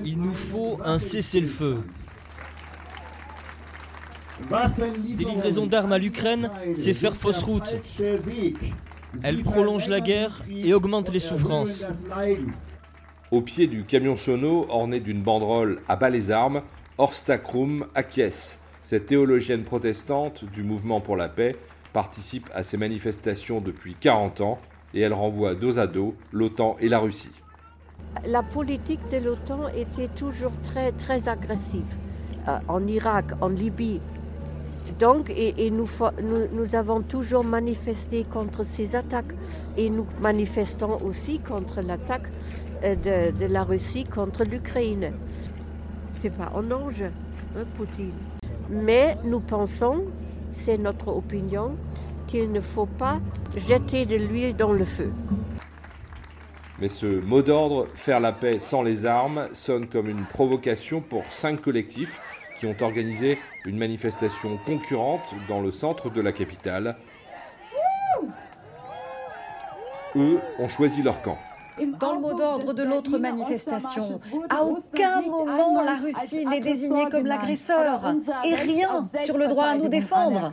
Il 0.05 0.19
nous 0.19 0.35
faut 0.35 0.79
un 0.85 1.01
cessez-le-feu. 1.01 1.79
Des 5.17 5.25
livraisons 5.25 5.67
d'armes 5.67 5.93
à 5.93 5.99
l'Ukraine, 5.99 6.49
c'est 6.75 6.95
faire 6.95 7.17
fausse 7.17 7.43
route. 7.43 7.65
Elle 9.23 9.43
prolonge 9.43 9.89
la 9.89 10.01
guerre 10.01 10.43
et 10.51 10.75
augmente 10.75 11.13
les 11.13 11.21
souffrances. 11.21 11.85
Au 13.31 13.41
pied 13.41 13.67
du 13.67 13.85
camion 13.85 14.17
sono, 14.17 14.67
orné 14.69 15.01
d'une 15.01 15.23
banderole 15.23 15.81
à 15.89 15.97
bas 15.97 16.11
les 16.11 16.31
armes, 16.31 16.63
Orstakrum 16.99 17.87
acquiesce. 17.95 18.61
Cette 18.83 19.07
théologienne 19.07 19.65
protestante 19.65 20.45
du 20.45 20.63
mouvement 20.63 21.01
pour 21.01 21.17
la 21.17 21.29
paix 21.29 21.57
participe 21.93 22.51
à 22.55 22.63
ces 22.63 22.77
manifestations 22.77 23.61
depuis 23.61 23.95
40 23.95 24.41
ans 24.41 24.59
et 24.93 25.01
elle 25.01 25.13
renvoie 25.13 25.55
dos 25.55 25.79
à 25.79 25.87
dos 25.87 26.15
l'OTAN 26.33 26.77
et 26.81 26.89
la 26.89 26.99
Russie. 26.99 27.33
La 28.27 28.43
politique 28.43 29.01
de 29.11 29.19
l'OTAN 29.19 29.69
était 29.69 30.09
toujours 30.09 30.53
très, 30.63 30.93
très 30.93 31.29
agressive. 31.29 31.97
Euh, 32.47 32.59
en 32.69 32.87
Irak, 32.87 33.27
en 33.41 33.49
Libye, 33.49 34.01
donc, 34.99 35.33
nous, 35.71 36.75
avons 36.77 37.01
toujours 37.01 37.45
manifesté 37.45 38.25
contre 38.25 38.65
ces 38.65 38.97
attaques 38.97 39.33
et 39.77 39.91
nous 39.91 40.07
manifestons 40.21 40.99
aussi 41.05 41.39
contre 41.39 41.81
l'attaque 41.81 42.29
euh, 42.85 43.31
de, 43.31 43.47
la 43.47 43.65
Russie 43.65 44.05
contre 44.05 44.45
l'Ukraine. 44.45 45.13
C'est 46.13 46.35
pas 46.35 46.53
un 46.55 46.71
ange, 46.71 47.03
hein, 47.03 47.65
Poutine. 47.77 48.13
Mais 48.71 49.17
nous 49.25 49.41
pensons 49.41 50.05
c'est 50.55 50.79
notre 50.79 51.09
opinion, 51.09 51.77
qu'il 52.27 52.51
ne 52.53 52.61
faut 52.61 52.87
pas 52.87 53.21
jeter 53.57 54.07
de 54.07 54.17
l'huile 54.17 54.57
dans 54.57 54.73
le 54.73 54.85
feu. 54.85 55.11
Mais 56.81 56.89
ce 56.89 57.07
mot 57.25 57.43
d'ordre, 57.43 57.87
faire 57.95 58.21
la 58.21 58.33
paix 58.33 58.59
sans 58.61 58.83
les 58.83 59.07
armes, 59.07 59.49
sonne 59.53 59.87
comme 59.87 60.09
une 60.09 60.25
provocation 60.25 61.01
pour 61.01 61.25
cinq 61.31 61.61
collectifs 61.61 62.21
qui 62.65 62.83
ont 62.83 62.87
organisé 62.87 63.39
une 63.67 63.77
manifestation 63.77 64.59
concurrente 64.65 65.35
dans 65.49 65.61
le 65.61 65.71
centre 65.71 66.09
de 66.09 66.23
la 66.23 66.33
capitale. 66.33 66.97
Eux 70.17 70.39
ont 70.59 70.69
choisi 70.69 71.03
leur 71.03 71.21
camp. 71.21 71.37
Dans 72.01 72.15
le 72.15 72.21
mot 72.21 72.33
d'ordre 72.33 72.73
de 72.73 72.83
l'autre 72.83 73.19
manifestation, 73.19 74.19
à 74.49 74.63
aucun 74.63 75.21
moment 75.21 75.83
la 75.83 75.97
Russie 75.97 76.47
n'est 76.47 76.61
désignée 76.61 77.07
comme 77.11 77.27
l'agresseur 77.27 78.15
et 78.45 78.55
rien 78.55 79.05
sur 79.19 79.37
le 79.37 79.49
droit 79.49 79.67
à 79.67 79.75
nous 79.75 79.89
défendre. 79.89 80.51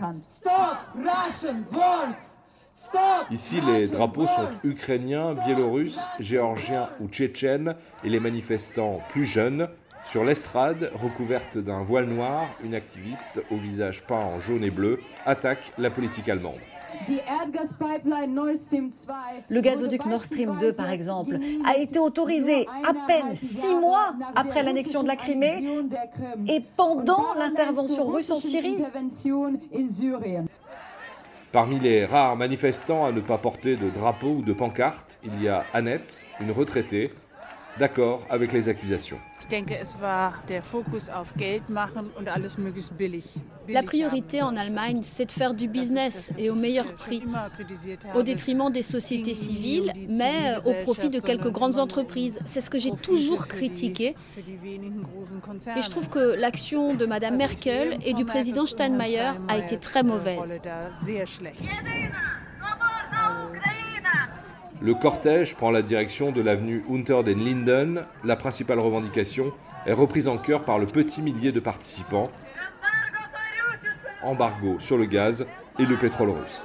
Ici, 3.30 3.62
les 3.62 3.88
drapeaux 3.88 4.28
sont 4.28 4.50
ukrainiens, 4.66 5.34
biélorusses, 5.34 6.10
géorgiens 6.20 6.90
ou 7.00 7.08
tchétchènes 7.08 7.76
et 8.04 8.10
les 8.10 8.20
manifestants 8.20 9.00
plus 9.12 9.24
jeunes. 9.24 9.70
Sur 10.04 10.24
l'estrade, 10.24 10.92
recouverte 10.96 11.58
d'un 11.58 11.84
voile 11.84 12.06
noir, 12.06 12.46
une 12.64 12.74
activiste 12.74 13.42
au 13.52 13.56
visage 13.56 14.04
peint 14.04 14.16
en 14.16 14.40
jaune 14.40 14.64
et 14.64 14.72
bleu 14.72 15.00
attaque 15.26 15.72
la 15.78 15.90
politique 15.90 16.28
allemande. 16.28 16.60
Le 19.50 19.62
gazoduc 19.62 20.06
Nord 20.06 20.26
Stream 20.26 20.58
2, 20.60 20.74
par 20.74 20.90
exemple, 20.90 21.38
a 21.66 21.78
été 21.78 22.00
autorisé 22.00 22.68
à 22.84 22.94
peine 23.08 23.36
six 23.36 23.76
mois 23.76 24.14
après 24.36 24.64
l'annexion 24.64 25.04
de 25.04 25.08
la 25.08 25.16
Crimée 25.16 25.80
et 26.48 26.62
pendant 26.76 27.34
l'intervention 27.36 28.08
russe 28.08 28.32
en 28.32 28.40
Syrie. 28.40 28.84
Parmi 31.52 31.80
les 31.80 32.06
rares 32.06 32.36
manifestants 32.38 33.06
à 33.06 33.12
ne 33.12 33.20
pas 33.20 33.38
porter 33.38 33.76
de 33.76 33.90
drapeau 33.90 34.36
ou 34.38 34.42
de 34.42 34.54
pancarte, 34.54 35.20
il 35.24 35.44
y 35.44 35.50
a 35.50 35.66
Annette, 35.74 36.26
une 36.40 36.52
retraitée, 36.52 37.14
d'accord 37.80 38.26
avec 38.30 38.52
les 38.52 38.70
accusations. 38.70 39.20
La 43.70 43.84
priorité 43.84 44.42
en 44.42 44.56
Allemagne, 44.56 45.00
c'est 45.04 45.26
de 45.26 45.32
faire 45.32 45.54
du 45.54 45.68
business 45.68 46.32
et 46.38 46.50
au 46.50 46.56
meilleur 46.56 46.94
prix, 46.94 47.24
au 48.16 48.24
détriment 48.24 48.72
des 48.72 48.82
sociétés 48.82 49.34
civiles, 49.34 49.92
mais 50.08 50.56
au 50.66 50.74
profit 50.84 51.10
de 51.10 51.20
quelques 51.20 51.52
grandes 51.52 51.80
entreprises. 51.80 52.40
C'est 52.46 52.62
ce 52.62 52.70
que 52.70 52.80
j'ai 52.80 52.92
toujours 52.92 53.48
critiqué. 53.48 54.16
Et 55.76 55.82
je 55.82 55.90
trouve 55.90 56.10
que 56.10 56.36
l'action 56.40 56.94
de 56.94 57.06
Mme 57.06 57.36
Merkel 57.36 57.98
et 58.06 58.14
du 58.14 58.26
président 58.26 58.66
Steinmeier 58.66 59.32
a 59.48 59.58
été 59.58 59.78
très 59.78 60.04
mauvaise. 60.04 60.62
Le 64.84 64.96
cortège 64.96 65.56
prend 65.56 65.70
la 65.70 65.84
direction 65.84 66.32
de 66.32 66.42
l'avenue 66.42 66.84
Unter 66.90 67.22
den 67.24 67.38
Linden. 67.38 68.08
La 68.24 68.36
principale 68.36 68.80
revendication 68.80 69.54
est 69.86 69.94
reprise 69.94 70.28
en 70.28 70.40
cœur 70.40 70.64
par 70.64 70.80
le 70.80 70.88
petit 70.88 71.22
millier 71.22 71.52
de 71.52 71.60
participants. 71.60 72.24
Embargo 74.24 74.78
sur 74.80 74.98
le 74.98 75.06
gaz 75.06 75.46
et 75.78 75.86
le 75.86 75.96
pétrole 75.98 76.32
russe. 76.32 76.64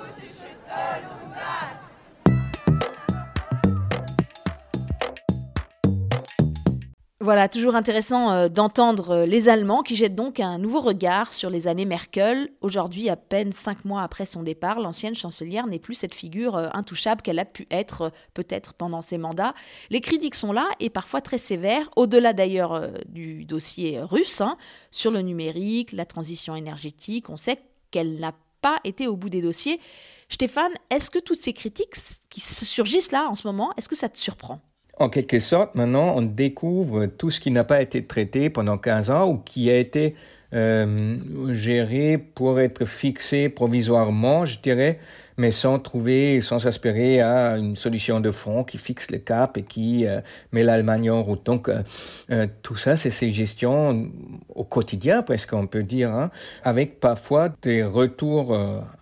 Voilà, 7.26 7.49
toujours 7.49 7.75
intéressant 7.75 8.30
euh, 8.30 8.49
d'entendre 8.49 9.11
euh, 9.11 9.26
les 9.26 9.49
Allemands 9.49 9.83
qui 9.83 9.97
jettent 9.97 10.14
donc 10.14 10.38
un 10.38 10.59
nouveau 10.59 10.80
regard 10.80 11.33
sur 11.33 11.50
les 11.50 11.66
années 11.66 11.85
Merkel. 11.85 12.50
Aujourd'hui, 12.61 13.09
à 13.09 13.16
peine 13.16 13.50
cinq 13.50 13.85
mois 13.85 14.02
après 14.02 14.25
son 14.25 14.45
départ, 14.45 14.78
l'ancienne 14.78 15.16
chancelière 15.16 15.66
n'est 15.66 15.80
plus 15.80 15.95
cette 15.95 16.14
figure 16.14 16.56
euh, 16.56 16.68
intouchable 16.73 17.23
qu'elle 17.23 17.40
a 17.40 17.45
pu 17.45 17.66
être 17.73 18.12
peut-être 18.33 18.75
pendant 18.75 19.00
ses 19.02 19.18
mandats. 19.18 19.54
Les 19.90 20.00
critiques 20.00 20.37
sont 20.37 20.52
là 20.52 20.68
et 20.78 20.88
parfois 20.88 21.21
très 21.21 21.38
sévères, 21.38 21.90
au-delà 21.97 22.33
d'ailleurs 22.33 22.92
du 23.09 23.45
dossier 23.45 24.00
russe, 24.00 24.40
hein, 24.40 24.56
sur 24.92 25.11
le 25.11 25.21
numérique, 25.21 25.90
la 25.90 26.04
transition 26.04 26.54
énergétique. 26.54 27.28
On 27.28 27.37
sait 27.37 27.59
qu'elle 27.90 28.21
n'a 28.21 28.35
pas 28.61 28.78
été 28.85 29.09
au 29.09 29.16
bout 29.16 29.30
des 29.30 29.42
dossiers. 29.42 29.80
Stéphane, 30.28 30.75
est-ce 30.90 31.11
que 31.11 31.18
toutes 31.18 31.42
ces 31.42 31.54
critiques 31.54 31.97
qui 32.30 32.38
surgissent 32.38 33.11
là 33.11 33.26
en 33.28 33.35
ce 33.35 33.49
moment, 33.49 33.73
est-ce 33.76 33.88
que 33.88 33.97
ça 33.97 34.09
te 34.09 34.16
surprend? 34.16 34.61
En 34.96 35.08
quelque 35.08 35.38
sorte, 35.38 35.74
maintenant, 35.74 36.14
on 36.16 36.22
découvre 36.22 37.06
tout 37.06 37.30
ce 37.30 37.40
qui 37.40 37.50
n'a 37.50 37.64
pas 37.64 37.82
été 37.82 38.04
traité 38.04 38.48
pendant 38.50 38.78
15 38.78 39.10
ans 39.10 39.28
ou 39.28 39.36
qui 39.36 39.70
a 39.70 39.76
été 39.76 40.14
euh, 40.54 41.16
géré 41.52 42.18
pour 42.18 42.60
être 42.60 42.84
fixé 42.84 43.48
provisoirement, 43.48 44.46
je 44.46 44.58
dirais, 44.60 45.00
mais 45.36 45.50
sans 45.50 45.78
trouver, 45.78 46.40
sans 46.40 46.66
aspirer 46.66 47.20
à 47.20 47.58
une 47.58 47.76
solution 47.76 48.20
de 48.20 48.30
fond 48.30 48.64
qui 48.64 48.78
fixe 48.78 49.10
le 49.10 49.18
cap 49.18 49.58
et 49.58 49.62
qui 49.62 50.06
euh, 50.06 50.20
met 50.52 50.62
l'Allemagne 50.62 51.10
en 51.10 51.22
route. 51.22 51.44
Donc, 51.44 51.68
euh, 51.68 52.46
tout 52.62 52.76
ça, 52.76 52.96
c'est 52.96 53.10
ces 53.10 53.32
gestions 53.32 54.10
au 54.54 54.64
quotidien, 54.64 55.22
presque, 55.22 55.52
on 55.52 55.66
peut 55.66 55.82
dire, 55.82 56.10
hein, 56.10 56.30
avec 56.62 57.00
parfois 57.00 57.50
des 57.60 57.82
retours 57.82 58.56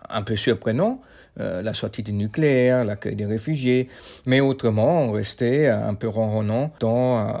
un 0.09 0.21
peu 0.23 0.35
surprenants. 0.35 0.99
Euh, 1.41 1.61
la 1.61 1.73
sortie 1.73 2.01
du 2.01 2.13
nucléaire, 2.13 2.85
l'accueil 2.85 3.15
des 3.17 3.25
réfugiés, 3.25 3.89
mais 4.25 4.39
autrement, 4.39 5.01
on 5.01 5.11
restait 5.11 5.67
un 5.67 5.93
peu 5.93 6.07
ronronnant 6.07 6.71
dans 6.79 7.17
euh, 7.17 7.33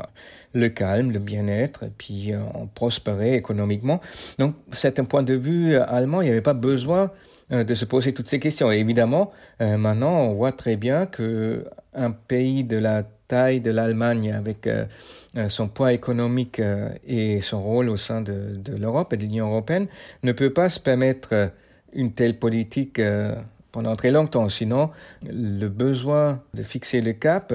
le 0.51 0.67
calme, 0.67 1.13
le 1.13 1.19
bien-être, 1.19 1.83
et 1.83 1.91
puis 1.97 2.33
euh, 2.33 2.39
on 2.55 2.67
prospérait 2.67 3.35
économiquement. 3.35 4.01
Donc, 4.37 4.55
c'est 4.73 4.99
un 4.99 5.05
point 5.05 5.23
de 5.23 5.33
vue 5.33 5.77
allemand, 5.77 6.19
il 6.21 6.25
n'y 6.25 6.31
avait 6.31 6.41
pas 6.41 6.53
besoin 6.53 7.11
de 7.51 7.75
se 7.75 7.85
poser 7.85 8.11
toutes 8.11 8.27
ces 8.27 8.39
questions. 8.39 8.71
Et 8.71 8.79
évidemment, 8.79 9.31
maintenant, 9.59 10.17
on 10.21 10.33
voit 10.33 10.51
très 10.51 10.77
bien 10.77 11.05
que 11.05 11.63
un 11.93 12.09
pays 12.09 12.63
de 12.63 12.75
la 12.75 13.03
taille 13.27 13.61
de 13.61 13.69
l'Allemagne, 13.69 14.33
avec 14.33 14.67
son 15.47 15.67
poids 15.67 15.93
économique 15.93 16.59
et 17.05 17.41
son 17.41 17.61
rôle 17.61 17.89
au 17.89 17.97
sein 17.97 18.21
de, 18.21 18.55
de 18.57 18.75
l'Europe 18.75 19.13
et 19.13 19.17
de 19.17 19.21
l'Union 19.21 19.49
européenne, 19.49 19.85
ne 20.23 20.31
peut 20.31 20.53
pas 20.53 20.69
se 20.69 20.79
permettre 20.79 21.51
une 21.93 22.13
telle 22.13 22.39
politique 22.39 22.99
pendant 23.75 23.97
très 23.97 24.11
longtemps. 24.11 24.47
Sinon, 24.47 24.91
le 25.21 25.67
besoin 25.67 26.41
de 26.53 26.63
fixer 26.63 27.01
le 27.01 27.11
cap 27.11 27.53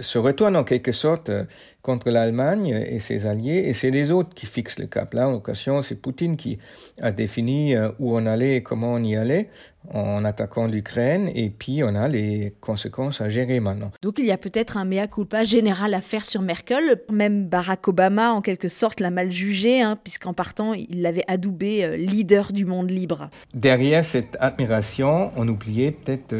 se 0.00 0.18
retourne 0.18 0.56
en 0.56 0.64
quelque 0.64 0.92
sorte 0.92 1.30
euh, 1.30 1.44
contre 1.82 2.10
l'Allemagne 2.10 2.68
et 2.68 2.98
ses 2.98 3.26
alliés, 3.26 3.64
et 3.66 3.72
c'est 3.72 3.90
les 3.90 4.10
autres 4.10 4.34
qui 4.34 4.46
fixent 4.46 4.78
le 4.78 4.86
cap. 4.86 5.14
Là, 5.14 5.28
en 5.28 5.34
occasion, 5.34 5.80
c'est 5.82 5.94
Poutine 5.94 6.36
qui 6.36 6.58
a 7.00 7.10
défini 7.10 7.74
euh, 7.74 7.90
où 7.98 8.16
on 8.16 8.26
allait 8.26 8.56
et 8.56 8.62
comment 8.62 8.92
on 8.92 9.02
y 9.02 9.16
allait 9.16 9.48
en 9.94 10.26
attaquant 10.26 10.66
l'Ukraine, 10.66 11.30
et 11.34 11.48
puis 11.48 11.82
on 11.82 11.94
a 11.94 12.06
les 12.06 12.54
conséquences 12.60 13.22
à 13.22 13.30
gérer 13.30 13.60
maintenant. 13.60 13.90
Donc 14.02 14.18
il 14.18 14.26
y 14.26 14.30
a 14.30 14.36
peut-être 14.36 14.76
un 14.76 14.84
mea 14.84 15.06
culpa 15.06 15.42
général 15.42 15.94
à 15.94 16.02
faire 16.02 16.26
sur 16.26 16.42
Merkel. 16.42 17.00
Même 17.10 17.46
Barack 17.46 17.88
Obama, 17.88 18.32
en 18.32 18.42
quelque 18.42 18.68
sorte, 18.68 19.00
l'a 19.00 19.10
mal 19.10 19.32
jugé, 19.32 19.80
hein, 19.80 19.98
puisqu'en 20.02 20.34
partant, 20.34 20.74
il 20.74 21.00
l'avait 21.00 21.24
adoubé 21.28 21.84
euh, 21.84 21.96
leader 21.96 22.52
du 22.52 22.66
monde 22.66 22.90
libre. 22.90 23.30
Derrière 23.54 24.04
cette 24.04 24.36
admiration, 24.38 25.32
on 25.36 25.48
oubliait 25.48 25.92
peut-être 25.92 26.34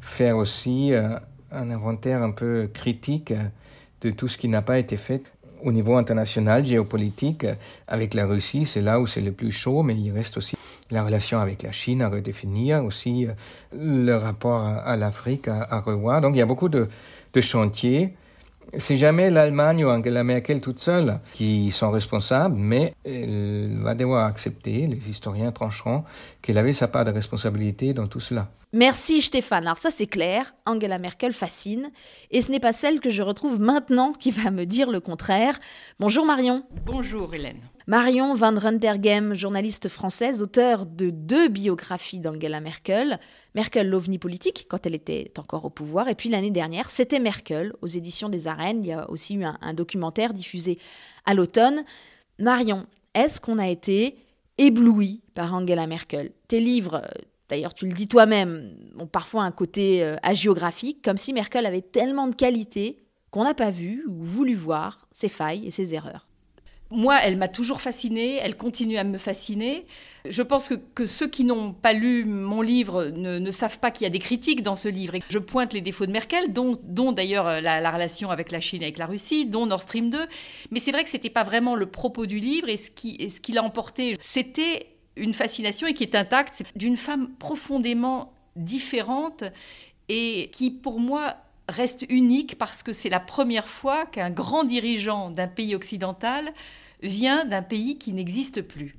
faire 0.00 0.36
aussi 0.36 0.92
euh, 0.92 1.08
un 1.52 1.70
inventaire 1.70 2.22
un 2.22 2.30
peu 2.30 2.68
critique 2.72 3.32
de 4.02 4.10
tout 4.10 4.28
ce 4.28 4.38
qui 4.38 4.48
n'a 4.48 4.62
pas 4.62 4.78
été 4.78 4.96
fait 4.96 5.22
au 5.62 5.72
niveau 5.72 5.96
international, 5.96 6.64
géopolitique, 6.64 7.46
avec 7.86 8.14
la 8.14 8.26
Russie, 8.26 8.66
c'est 8.66 8.80
là 8.80 9.00
où 9.00 9.06
c'est 9.06 9.20
le 9.20 9.32
plus 9.32 9.52
chaud, 9.52 9.82
mais 9.82 9.94
il 9.94 10.10
reste 10.10 10.36
aussi 10.36 10.56
la 10.90 11.04
relation 11.04 11.38
avec 11.38 11.62
la 11.62 11.72
Chine 11.72 12.02
à 12.02 12.08
redéfinir, 12.08 12.84
aussi 12.84 13.26
euh, 13.26 13.32
le 13.72 14.14
rapport 14.16 14.64
à, 14.64 14.96
l'Afrique 14.96 15.48
à, 15.48 15.80
revoir. 15.80 16.20
Donc 16.20 16.34
il 16.34 16.38
y 16.38 16.42
a 16.42 16.46
beaucoup 16.46 16.68
de, 16.68 16.88
de 17.32 17.40
chantiers. 17.40 18.14
C'est 18.78 18.96
jamais 18.96 19.30
l'Allemagne 19.30 19.84
ou 19.84 19.88
Angela 19.88 20.22
Merkel 20.22 20.60
toute 20.60 20.78
seule 20.78 21.18
qui 21.32 21.70
sont 21.70 21.90
responsables, 21.90 22.56
mais 22.56 22.94
elle 23.04 23.78
va 23.80 23.94
devoir 23.94 24.26
accepter, 24.26 24.86
les 24.86 25.08
historiens 25.08 25.50
trancheront, 25.52 26.04
qu'elle 26.42 26.58
avait 26.58 26.72
sa 26.72 26.88
part 26.88 27.04
de 27.04 27.10
responsabilité 27.10 27.92
dans 27.94 28.06
tout 28.06 28.20
cela. 28.20 28.48
Merci 28.72 29.20
Stéphane. 29.22 29.64
Alors 29.64 29.78
ça 29.78 29.90
c'est 29.90 30.06
clair, 30.06 30.54
Angela 30.66 30.98
Merkel 30.98 31.32
fascine, 31.32 31.90
et 32.30 32.40
ce 32.40 32.52
n'est 32.52 32.60
pas 32.60 32.72
celle 32.72 33.00
que 33.00 33.10
je 33.10 33.22
retrouve 33.22 33.60
maintenant 33.60 34.12
qui 34.12 34.30
va 34.30 34.52
me 34.52 34.64
dire 34.64 34.90
le 34.90 35.00
contraire. 35.00 35.58
Bonjour 35.98 36.24
Marion. 36.24 36.62
Bonjour 36.86 37.34
Hélène. 37.34 37.58
Marion 37.90 38.34
Van 38.34 38.54
Rentergem, 38.54 39.34
journaliste 39.34 39.88
française, 39.88 40.42
auteure 40.42 40.86
de 40.86 41.10
deux 41.10 41.48
biographies 41.48 42.20
d'Angela 42.20 42.60
Merkel. 42.60 43.18
Merkel, 43.56 43.88
l'ovni 43.88 44.16
politique, 44.16 44.66
quand 44.68 44.86
elle 44.86 44.94
était 44.94 45.32
encore 45.38 45.64
au 45.64 45.70
pouvoir. 45.70 46.08
Et 46.08 46.14
puis 46.14 46.28
l'année 46.28 46.52
dernière, 46.52 46.88
c'était 46.88 47.18
Merkel, 47.18 47.72
aux 47.82 47.88
éditions 47.88 48.28
des 48.28 48.46
Arènes. 48.46 48.84
Il 48.84 48.86
y 48.86 48.92
a 48.92 49.10
aussi 49.10 49.34
eu 49.34 49.42
un, 49.42 49.74
documentaire 49.74 50.32
diffusé 50.32 50.78
à 51.26 51.34
l'automne. 51.34 51.82
Marion, 52.38 52.86
est-ce 53.14 53.40
qu'on 53.40 53.58
a 53.58 53.66
été 53.66 54.16
ébloui 54.56 55.20
par 55.34 55.52
Angela 55.52 55.88
Merkel? 55.88 56.30
Tes 56.46 56.60
livres, 56.60 57.02
d'ailleurs 57.48 57.74
tu 57.74 57.86
le 57.86 57.92
dis 57.92 58.06
toi-même, 58.06 58.70
ont 59.00 59.08
parfois 59.08 59.42
un 59.42 59.50
côté 59.50 60.04
euh, 60.04 60.14
hagiographique, 60.22 61.02
comme 61.02 61.16
si 61.16 61.32
Merkel 61.32 61.66
avait 61.66 61.82
tellement 61.82 62.28
de 62.28 62.36
qualités 62.36 63.02
qu'on 63.32 63.42
n'a 63.42 63.54
pas 63.54 63.72
vu 63.72 64.04
ou 64.06 64.22
voulu 64.22 64.54
voir 64.54 65.08
ses 65.10 65.28
failles 65.28 65.66
et 65.66 65.72
ses 65.72 65.92
erreurs. 65.92 66.29
Moi, 66.92 67.18
elle 67.22 67.36
m'a 67.36 67.46
toujours 67.46 67.80
fascinée, 67.80 68.36
elle 68.42 68.56
continue 68.56 68.98
à 68.98 69.04
me 69.04 69.16
fasciner. 69.16 69.86
Je 70.28 70.42
pense 70.42 70.68
que, 70.94 71.06
ceux 71.06 71.28
qui 71.28 71.44
n'ont 71.44 71.72
pas 71.72 71.92
lu 71.92 72.24
mon 72.24 72.62
livre 72.62 73.06
ne, 73.14 73.50
savent 73.52 73.78
pas 73.78 73.92
qu'il 73.92 74.04
y 74.04 74.06
a 74.06 74.10
des 74.10 74.18
critiques 74.18 74.62
dans 74.62 74.74
ce 74.74 74.88
livre. 74.88 75.14
Je 75.28 75.38
pointe 75.38 75.72
les 75.72 75.80
défauts 75.80 76.06
de 76.06 76.10
Merkel, 76.10 76.52
dont, 76.52 77.12
d'ailleurs 77.12 77.46
euh, 77.46 77.60
la, 77.60 77.90
relation 77.90 78.30
avec 78.30 78.50
la 78.50 78.60
Chine 78.60 78.82
et 78.82 78.86
avec 78.86 78.98
la 78.98 79.06
Russie, 79.06 79.46
dont 79.46 79.66
Nord 79.66 79.82
Stream 79.82 80.10
2. 80.10 80.18
Mais 80.72 80.80
c'est 80.80 80.90
vrai 80.90 81.04
que 81.04 81.10
ce 81.10 81.16
n'était 81.16 81.30
pas 81.30 81.44
vraiment 81.44 81.76
le 81.76 81.86
propos 81.86 82.26
du 82.26 82.40
livre. 82.40 82.68
Et 82.68 82.76
ce 82.76 82.90
qui, 82.90 83.16
et 83.20 83.30
ce 83.30 83.40
qui 83.40 83.52
l'a 83.52 83.62
emporté, 83.62 84.16
c'était 84.20 84.86
une 85.16 85.32
fascination 85.32 85.86
et 85.86 85.94
qui 85.94 86.02
est 86.02 86.16
intacte 86.16 86.62
d'une 86.74 86.96
femme 86.96 87.30
profondément 87.38 88.32
différente 88.56 89.44
et 90.08 90.50
qui, 90.52 90.72
pour 90.72 90.98
moi, 90.98 91.36
reste 91.70 92.04
unique 92.08 92.58
parce 92.58 92.82
que 92.82 92.92
c'est 92.92 93.08
la 93.08 93.20
première 93.20 93.68
fois 93.68 94.06
qu'un 94.06 94.30
grand 94.30 94.64
dirigeant 94.64 95.30
d'un 95.30 95.48
pays 95.48 95.74
occidental 95.74 96.52
vient 97.02 97.44
d'un 97.44 97.62
pays 97.62 97.98
qui 97.98 98.12
n'existe 98.12 98.62
plus. 98.62 98.96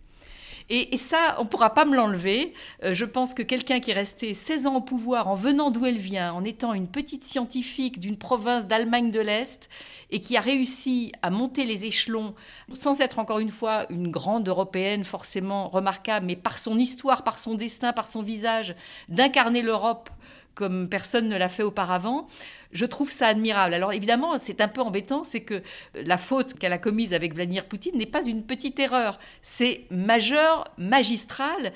Et, 0.73 0.95
ça, 0.95 1.35
on 1.37 1.43
ne 1.43 1.49
pourra 1.49 1.73
pas 1.73 1.83
me 1.83 1.97
l'enlever. 1.97 2.53
Euh, 2.85 2.93
je 2.93 3.03
pense 3.03 3.33
que 3.33 3.43
quelqu'un 3.43 3.81
qui 3.81 3.91
est 3.91 3.93
resté 3.93 4.33
16 4.33 4.67
ans 4.67 4.75
au 4.75 4.81
pouvoir 4.81 5.27
en 5.27 5.35
venant 5.35 5.69
d'où 5.69 5.85
elle 5.85 5.97
vient, 5.97 6.31
en 6.31 6.45
étant 6.45 6.73
une 6.73 6.87
petite 6.87 7.25
scientifique 7.25 7.99
d'une 7.99 8.15
province 8.15 8.67
d'Allemagne 8.67 9.11
de 9.11 9.19
l'Est, 9.19 9.67
et 10.11 10.21
qui 10.21 10.37
a 10.37 10.39
réussi 10.39 11.11
à 11.21 11.29
monter 11.29 11.65
les 11.65 11.83
échelons, 11.83 12.35
sans 12.73 13.01
être 13.01 13.19
encore 13.19 13.39
une 13.39 13.49
fois 13.49 13.85
une 13.89 14.09
grande 14.09 14.47
européenne 14.47 15.03
forcément 15.03 15.67
remarquable, 15.67 16.25
mais 16.25 16.37
par 16.37 16.57
son 16.57 16.77
histoire, 16.77 17.25
par 17.25 17.39
son 17.39 17.55
destin, 17.55 17.91
par 17.91 18.07
son 18.07 18.21
visage, 18.21 18.73
d'incarner 19.09 19.63
l'Europe 19.63 20.09
comme 20.61 20.87
personne 20.87 21.27
ne 21.27 21.37
l'a 21.37 21.49
fait 21.49 21.63
auparavant. 21.63 22.27
Je 22.71 22.85
trouve 22.85 23.09
ça 23.09 23.25
admirable. 23.25 23.73
Alors 23.73 23.93
évidemment, 23.93 24.37
c'est 24.37 24.61
un 24.61 24.67
peu 24.67 24.79
embêtant, 24.79 25.23
c'est 25.23 25.39
que 25.39 25.63
la 25.95 26.17
faute 26.17 26.53
qu'elle 26.53 26.71
a 26.71 26.77
commise 26.77 27.15
avec 27.15 27.33
Vladimir 27.33 27.65
Poutine 27.65 27.97
n'est 27.97 28.05
pas 28.05 28.23
une 28.23 28.43
petite 28.43 28.79
erreur, 28.79 29.17
c'est 29.41 29.85
majeur, 29.89 30.67
magistral. 30.77 31.73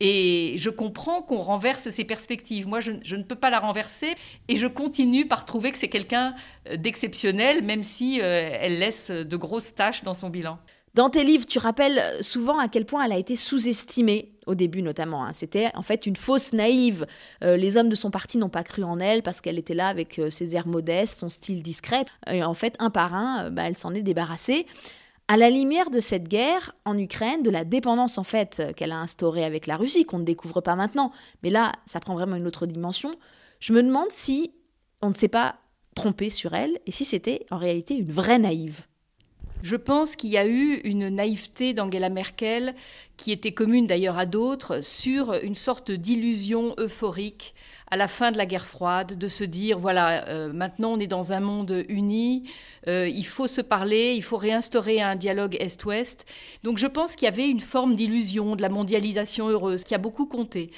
Et 0.00 0.56
je 0.58 0.68
comprends 0.68 1.22
qu'on 1.22 1.40
renverse 1.40 1.88
ses 1.88 2.04
perspectives. 2.04 2.68
Moi, 2.68 2.80
je, 2.80 2.90
ne 2.90 3.22
peux 3.22 3.36
pas 3.36 3.48
la 3.48 3.58
renverser 3.58 4.14
et 4.48 4.56
je 4.56 4.66
continue 4.66 5.26
par 5.26 5.46
trouver 5.46 5.72
que 5.72 5.78
c'est 5.78 5.88
quelqu'un 5.88 6.34
d'exceptionnel, 6.76 7.64
même 7.64 7.82
si 7.82 8.20
euh, 8.20 8.58
elle 8.60 8.78
laisse 8.78 9.10
de 9.10 9.36
grosses 9.38 9.74
tâches 9.74 10.04
dans 10.04 10.12
son 10.12 10.28
bilan. 10.28 10.58
Dans 10.96 11.10
tes 11.10 11.24
livres, 11.24 11.44
tu 11.44 11.58
rappelles 11.58 12.02
souvent 12.22 12.58
à 12.58 12.68
quel 12.68 12.86
point 12.86 13.04
elle 13.04 13.12
a 13.12 13.18
été 13.18 13.36
sous-estimée, 13.36 14.32
au 14.46 14.54
début 14.54 14.80
notamment. 14.80 15.26
Hein. 15.26 15.34
C'était 15.34 15.70
en 15.74 15.82
fait 15.82 16.06
une 16.06 16.16
fausse 16.16 16.54
naïve. 16.54 17.06
Euh, 17.44 17.58
les 17.58 17.76
hommes 17.76 17.90
de 17.90 17.94
son 17.94 18.10
parti 18.10 18.38
n'ont 18.38 18.48
pas 18.48 18.64
cru 18.64 18.82
en 18.82 18.98
elle 18.98 19.22
parce 19.22 19.42
qu'elle 19.42 19.58
était 19.58 19.74
là 19.74 19.88
avec 19.88 20.18
euh, 20.18 20.30
ses 20.30 20.56
airs 20.56 20.66
modestes, 20.66 21.20
son 21.20 21.28
style 21.28 21.62
discret. 21.62 22.06
Et 22.32 22.42
en 22.42 22.54
fait, 22.54 22.76
un 22.78 22.88
par 22.88 23.14
un, 23.14 23.44
euh, 23.44 23.50
bah, 23.50 23.64
elle 23.64 23.76
s'en 23.76 23.92
est 23.92 24.00
débarrassée. 24.00 24.64
À 25.28 25.36
la 25.36 25.50
lumière 25.50 25.90
de 25.90 26.00
cette 26.00 26.28
guerre 26.28 26.74
en 26.86 26.96
Ukraine, 26.96 27.42
de 27.42 27.50
la 27.50 27.64
dépendance 27.64 28.16
en 28.16 28.24
fait 28.24 28.62
qu'elle 28.74 28.92
a 28.92 28.98
instaurée 28.98 29.44
avec 29.44 29.66
la 29.66 29.76
Russie, 29.76 30.06
qu'on 30.06 30.20
ne 30.20 30.24
découvre 30.24 30.62
pas 30.62 30.76
maintenant, 30.76 31.12
mais 31.42 31.50
là, 31.50 31.72
ça 31.84 32.00
prend 32.00 32.14
vraiment 32.14 32.36
une 32.36 32.46
autre 32.46 32.64
dimension, 32.64 33.10
je 33.60 33.74
me 33.74 33.82
demande 33.82 34.08
si 34.12 34.52
on 35.02 35.10
ne 35.10 35.14
s'est 35.14 35.28
pas 35.28 35.56
trompé 35.94 36.30
sur 36.30 36.54
elle 36.54 36.78
et 36.86 36.90
si 36.90 37.04
c'était 37.04 37.44
en 37.50 37.58
réalité 37.58 37.96
une 37.96 38.12
vraie 38.12 38.38
naïve. 38.38 38.86
Je 39.62 39.76
pense 39.76 40.16
qu'il 40.16 40.30
y 40.30 40.38
a 40.38 40.46
eu 40.46 40.80
une 40.84 41.08
naïveté 41.08 41.72
d'Angela 41.72 42.08
Merkel, 42.08 42.74
qui 43.16 43.32
était 43.32 43.52
commune 43.52 43.86
d'ailleurs 43.86 44.18
à 44.18 44.26
d'autres, 44.26 44.82
sur 44.82 45.32
une 45.34 45.54
sorte 45.54 45.90
d'illusion 45.90 46.74
euphorique 46.78 47.54
à 47.90 47.96
la 47.96 48.08
fin 48.08 48.32
de 48.32 48.36
la 48.36 48.46
guerre 48.46 48.66
froide, 48.66 49.16
de 49.16 49.28
se 49.28 49.44
dire, 49.44 49.78
voilà, 49.78 50.26
euh, 50.28 50.52
maintenant 50.52 50.92
on 50.94 51.00
est 51.00 51.06
dans 51.06 51.32
un 51.32 51.40
monde 51.40 51.84
uni, 51.88 52.50
euh, 52.88 53.08
il 53.08 53.24
faut 53.26 53.46
se 53.46 53.60
parler, 53.60 54.14
il 54.16 54.22
faut 54.22 54.36
réinstaurer 54.36 55.00
un 55.00 55.14
dialogue 55.14 55.56
Est-Ouest. 55.60 56.26
Donc 56.64 56.78
je 56.78 56.86
pense 56.86 57.14
qu'il 57.14 57.26
y 57.26 57.28
avait 57.28 57.48
une 57.48 57.60
forme 57.60 57.94
d'illusion, 57.94 58.56
de 58.56 58.62
la 58.62 58.68
mondialisation 58.68 59.48
heureuse, 59.48 59.84
qui 59.84 59.94
a 59.94 59.98
beaucoup 59.98 60.26
compté. 60.26 60.70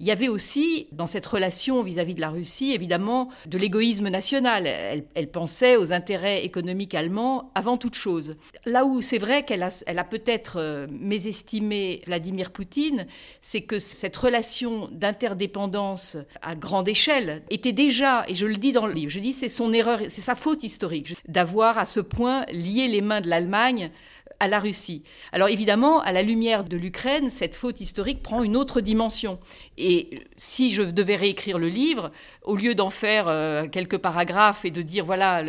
Il 0.00 0.06
y 0.06 0.10
avait 0.10 0.28
aussi, 0.28 0.88
dans 0.92 1.06
cette 1.06 1.26
relation 1.26 1.82
vis-à-vis 1.82 2.14
de 2.14 2.20
la 2.20 2.30
Russie, 2.30 2.72
évidemment, 2.72 3.30
de 3.46 3.58
l'égoïsme 3.58 4.08
national. 4.08 4.66
Elle, 4.66 5.30
pensait 5.30 5.76
aux 5.76 5.92
intérêts 5.92 6.44
économiques 6.44 6.94
allemands 6.94 7.50
avant 7.54 7.76
toute 7.76 7.94
chose. 7.94 8.36
Là 8.64 8.84
où 8.84 9.00
c'est 9.00 9.18
vrai 9.18 9.44
qu'elle 9.44 9.62
a, 9.62 10.04
peut-être 10.04 10.56
euh, 10.58 10.86
mésestimé 10.90 12.02
Vladimir 12.06 12.52
Poutine, 12.52 13.06
c'est 13.40 13.62
que 13.62 13.78
cette 13.78 14.16
relation 14.16 14.88
d'interdépendance 14.92 16.16
à 16.42 16.54
grande 16.54 16.88
échelle 16.88 17.42
était 17.50 17.72
déjà, 17.72 18.24
et 18.28 18.34
je 18.34 18.46
le 18.46 18.56
dis 18.56 18.72
dans 18.72 18.86
le 18.86 18.92
livre, 18.92 19.10
je 19.10 19.20
dis 19.20 19.32
c'est 19.32 19.48
son 19.48 19.72
erreur, 19.72 20.00
c'est 20.08 20.20
sa 20.20 20.34
faute 20.34 20.62
historique 20.62 21.14
d'avoir 21.28 21.78
à 21.78 21.86
ce 21.86 22.00
point 22.00 22.44
lié 22.52 22.88
les 22.88 23.00
mains 23.00 23.20
de 23.20 23.28
l'Allemagne 23.28 23.90
à 24.40 24.48
la 24.48 24.58
Russie. 24.58 25.02
Alors 25.32 25.48
évidemment, 25.48 26.00
à 26.00 26.12
la 26.12 26.22
lumière 26.22 26.64
de 26.64 26.76
l'Ukraine, 26.76 27.30
cette 27.30 27.54
faute 27.54 27.80
historique 27.80 28.22
prend 28.22 28.42
une 28.42 28.56
autre 28.56 28.80
dimension. 28.80 29.38
Et 29.78 30.10
si 30.36 30.74
je 30.74 30.82
devais 30.82 31.16
réécrire 31.16 31.58
le 31.58 31.68
livre, 31.68 32.10
au 32.42 32.56
lieu 32.56 32.74
d'en 32.74 32.90
faire 32.90 33.28
euh, 33.28 33.66
quelques 33.66 33.98
paragraphes 33.98 34.64
et 34.64 34.70
de 34.70 34.82
dire 34.82 35.04
voilà 35.04 35.42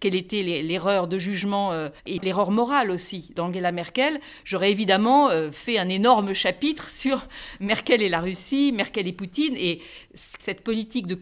quelle 0.00 0.14
était 0.14 0.42
l'erreur 0.42 1.08
de 1.08 1.18
jugement 1.18 1.72
euh, 1.72 1.88
et 2.06 2.18
l'erreur 2.18 2.50
morale 2.50 2.90
aussi 2.90 3.30
d'Angela 3.34 3.72
Merkel, 3.72 4.20
j'aurais 4.44 4.70
évidemment 4.70 5.30
euh, 5.30 5.50
fait 5.50 5.78
un 5.78 5.88
énorme 5.88 6.34
chapitre 6.34 6.90
sur 7.02 7.26
Merkel 7.60 8.02
et 8.02 8.08
la 8.08 8.20
Russie, 8.20 8.72
Merkel 8.74 9.06
et 9.06 9.12
Poutine, 9.12 9.54
et 9.56 9.80
cette 10.14 10.60
politique 10.62 11.06
de 11.06 11.14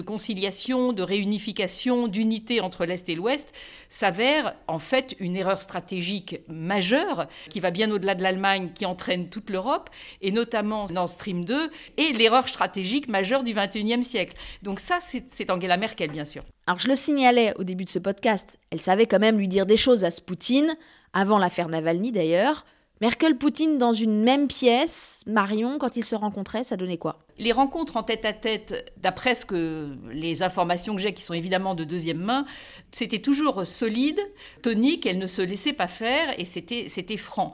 conciliation, 0.00 0.92
de 0.92 1.02
réunification, 1.02 2.08
d'unité 2.08 2.60
entre 2.60 2.86
l'Est 2.86 3.08
et 3.08 3.14
l'Ouest 3.14 3.52
s'avère 3.88 4.54
en 4.66 4.78
fait 4.78 5.14
une 5.18 5.36
erreur 5.36 5.60
stratégique 5.60 6.40
majeure 6.48 7.26
qui 7.50 7.60
va 7.60 7.70
bien 7.70 7.90
au-delà 7.90 8.14
de 8.14 8.22
l'Allemagne, 8.22 8.70
qui 8.74 8.86
entraîne 8.86 9.28
toute 9.28 9.50
l'Europe, 9.50 9.90
et 10.20 10.30
notamment 10.30 10.86
Nord 10.86 11.08
Stream 11.08 11.44
2, 11.44 11.70
et 11.96 12.12
l'erreur 12.12 12.48
stratégique 12.48 13.08
majeure 13.08 13.42
du 13.42 13.54
XXIe 13.54 14.04
siècle. 14.04 14.36
Donc 14.62 14.80
ça, 14.80 14.98
c'est 15.00 15.50
Angela 15.50 15.76
Merkel, 15.76 16.10
bien 16.10 16.24
sûr. 16.24 16.42
Alors 16.66 16.78
je 16.78 16.88
le 16.88 16.96
signalais 16.96 17.54
au 17.58 17.64
début 17.64 17.84
de 17.84 17.90
ce 17.90 17.98
podcast, 17.98 18.58
elle 18.70 18.80
savait 18.80 19.06
quand 19.06 19.18
même 19.18 19.38
lui 19.38 19.48
dire 19.48 19.66
des 19.66 19.76
choses 19.76 20.04
à 20.04 20.10
ce 20.10 20.20
Poutine, 20.20 20.76
avant 21.12 21.38
l'affaire 21.38 21.68
Navalny 21.68 22.12
d'ailleurs. 22.12 22.64
Merkel-Poutine 23.04 23.76
dans 23.76 23.92
une 23.92 24.22
même 24.22 24.46
pièce, 24.46 25.20
Marion, 25.26 25.76
quand 25.76 25.98
ils 25.98 26.04
se 26.06 26.14
rencontraient, 26.14 26.64
ça 26.64 26.78
donnait 26.78 26.96
quoi? 26.96 27.18
Les 27.36 27.52
rencontres 27.52 27.98
en 27.98 28.02
tête-à-tête, 28.02 28.94
d'après 28.96 29.36
que 29.46 29.94
les 30.10 30.42
informations 30.42 30.96
que 30.96 31.02
j'ai, 31.02 31.12
qui 31.12 31.20
sont 31.22 31.34
évidemment 31.34 31.74
de 31.74 31.84
deuxième 31.84 32.16
main, 32.16 32.46
c'était 32.92 33.18
toujours 33.18 33.66
solide, 33.66 34.18
tonique, 34.62 35.04
elle 35.04 35.18
ne 35.18 35.26
se 35.26 35.42
laissait 35.42 35.74
pas 35.74 35.86
faire 35.86 36.32
et 36.40 36.46
c'était 36.46 37.16
franc. 37.18 37.52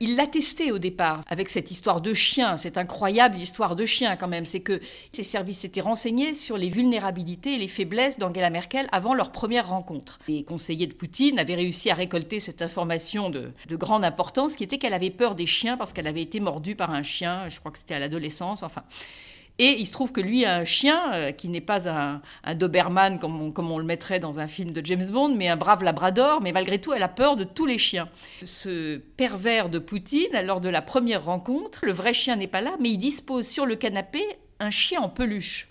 Il 0.00 0.16
l'attestait 0.16 0.70
au 0.70 0.78
départ 0.78 1.20
avec 1.28 1.48
cette 1.48 1.70
histoire 1.70 2.00
de 2.00 2.14
chien, 2.14 2.56
cette 2.56 2.78
incroyable 2.78 3.36
histoire 3.36 3.74
de 3.74 3.84
chien 3.84 4.16
quand 4.16 4.28
même. 4.28 4.44
C'est 4.44 4.60
que 4.60 4.80
ses 5.12 5.24
services 5.24 5.58
s'étaient 5.58 5.80
renseignés 5.80 6.34
sur 6.34 6.56
les 6.56 6.68
vulnérabilités 6.68 7.54
et 7.54 7.58
les 7.58 7.66
faiblesses 7.66 8.18
d'Angela 8.18 8.50
Merkel 8.50 8.88
avant 8.92 9.14
leur 9.14 9.32
première 9.32 9.68
rencontre. 9.68 10.18
Les 10.28 10.44
conseillers 10.44 10.86
de 10.86 10.94
Poutine 10.94 11.38
avaient 11.38 11.56
réussi 11.56 11.90
à 11.90 11.94
récolter 11.94 12.38
cette 12.38 12.62
information 12.62 13.28
de, 13.30 13.50
de 13.68 13.76
grande 13.76 14.04
importance 14.04 14.54
qui 14.54 14.64
était 14.64 14.78
qu'elle 14.78 14.94
avait 14.94 15.10
peur 15.10 15.34
des 15.34 15.46
chiens 15.46 15.76
parce 15.76 15.92
qu'elle 15.92 16.06
avait 16.06 16.22
été 16.22 16.38
mordue 16.38 16.76
par 16.76 16.90
un 16.90 17.02
chien, 17.02 17.48
je 17.48 17.58
crois 17.58 17.72
que 17.72 17.78
c'était 17.78 17.94
à 17.94 17.98
l'adolescence, 17.98 18.62
enfin. 18.62 18.84
Et 19.58 19.76
il 19.80 19.86
se 19.86 19.92
trouve 19.92 20.12
que 20.12 20.20
lui 20.20 20.44
a 20.44 20.56
un 20.56 20.64
chien 20.64 21.12
euh, 21.12 21.32
qui 21.32 21.48
n'est 21.48 21.60
pas 21.60 21.88
un, 21.88 22.20
Doberman 22.54 23.18
comme 23.18 23.40
on, 23.40 23.50
comme 23.50 23.70
on, 23.70 23.78
le 23.78 23.84
mettrait 23.84 24.20
dans 24.20 24.38
un 24.38 24.46
film 24.46 24.70
de 24.70 24.84
James 24.84 25.10
Bond, 25.10 25.34
mais 25.34 25.48
un 25.48 25.56
brave 25.56 25.82
labrador. 25.82 26.40
Mais 26.40 26.52
malgré 26.52 26.80
tout, 26.80 26.92
elle 26.92 27.02
a 27.02 27.08
peur 27.08 27.36
de 27.36 27.44
tous 27.44 27.66
les 27.66 27.78
chiens. 27.78 28.08
Ce 28.44 28.98
pervers 29.16 29.68
de 29.68 29.78
Poutine, 29.78 30.40
lors 30.44 30.60
de 30.60 30.68
la 30.68 30.82
première 30.82 31.24
rencontre, 31.24 31.84
le 31.84 31.92
vrai 31.92 32.14
chien 32.14 32.36
n'est 32.36 32.46
pas 32.46 32.60
là, 32.60 32.76
mais 32.78 32.90
il 32.90 32.98
dispose 32.98 33.46
sur 33.46 33.66
le 33.66 33.74
canapé 33.74 34.22
un 34.60 34.70
chien 34.70 35.00
en 35.00 35.08
peluche. 35.08 35.68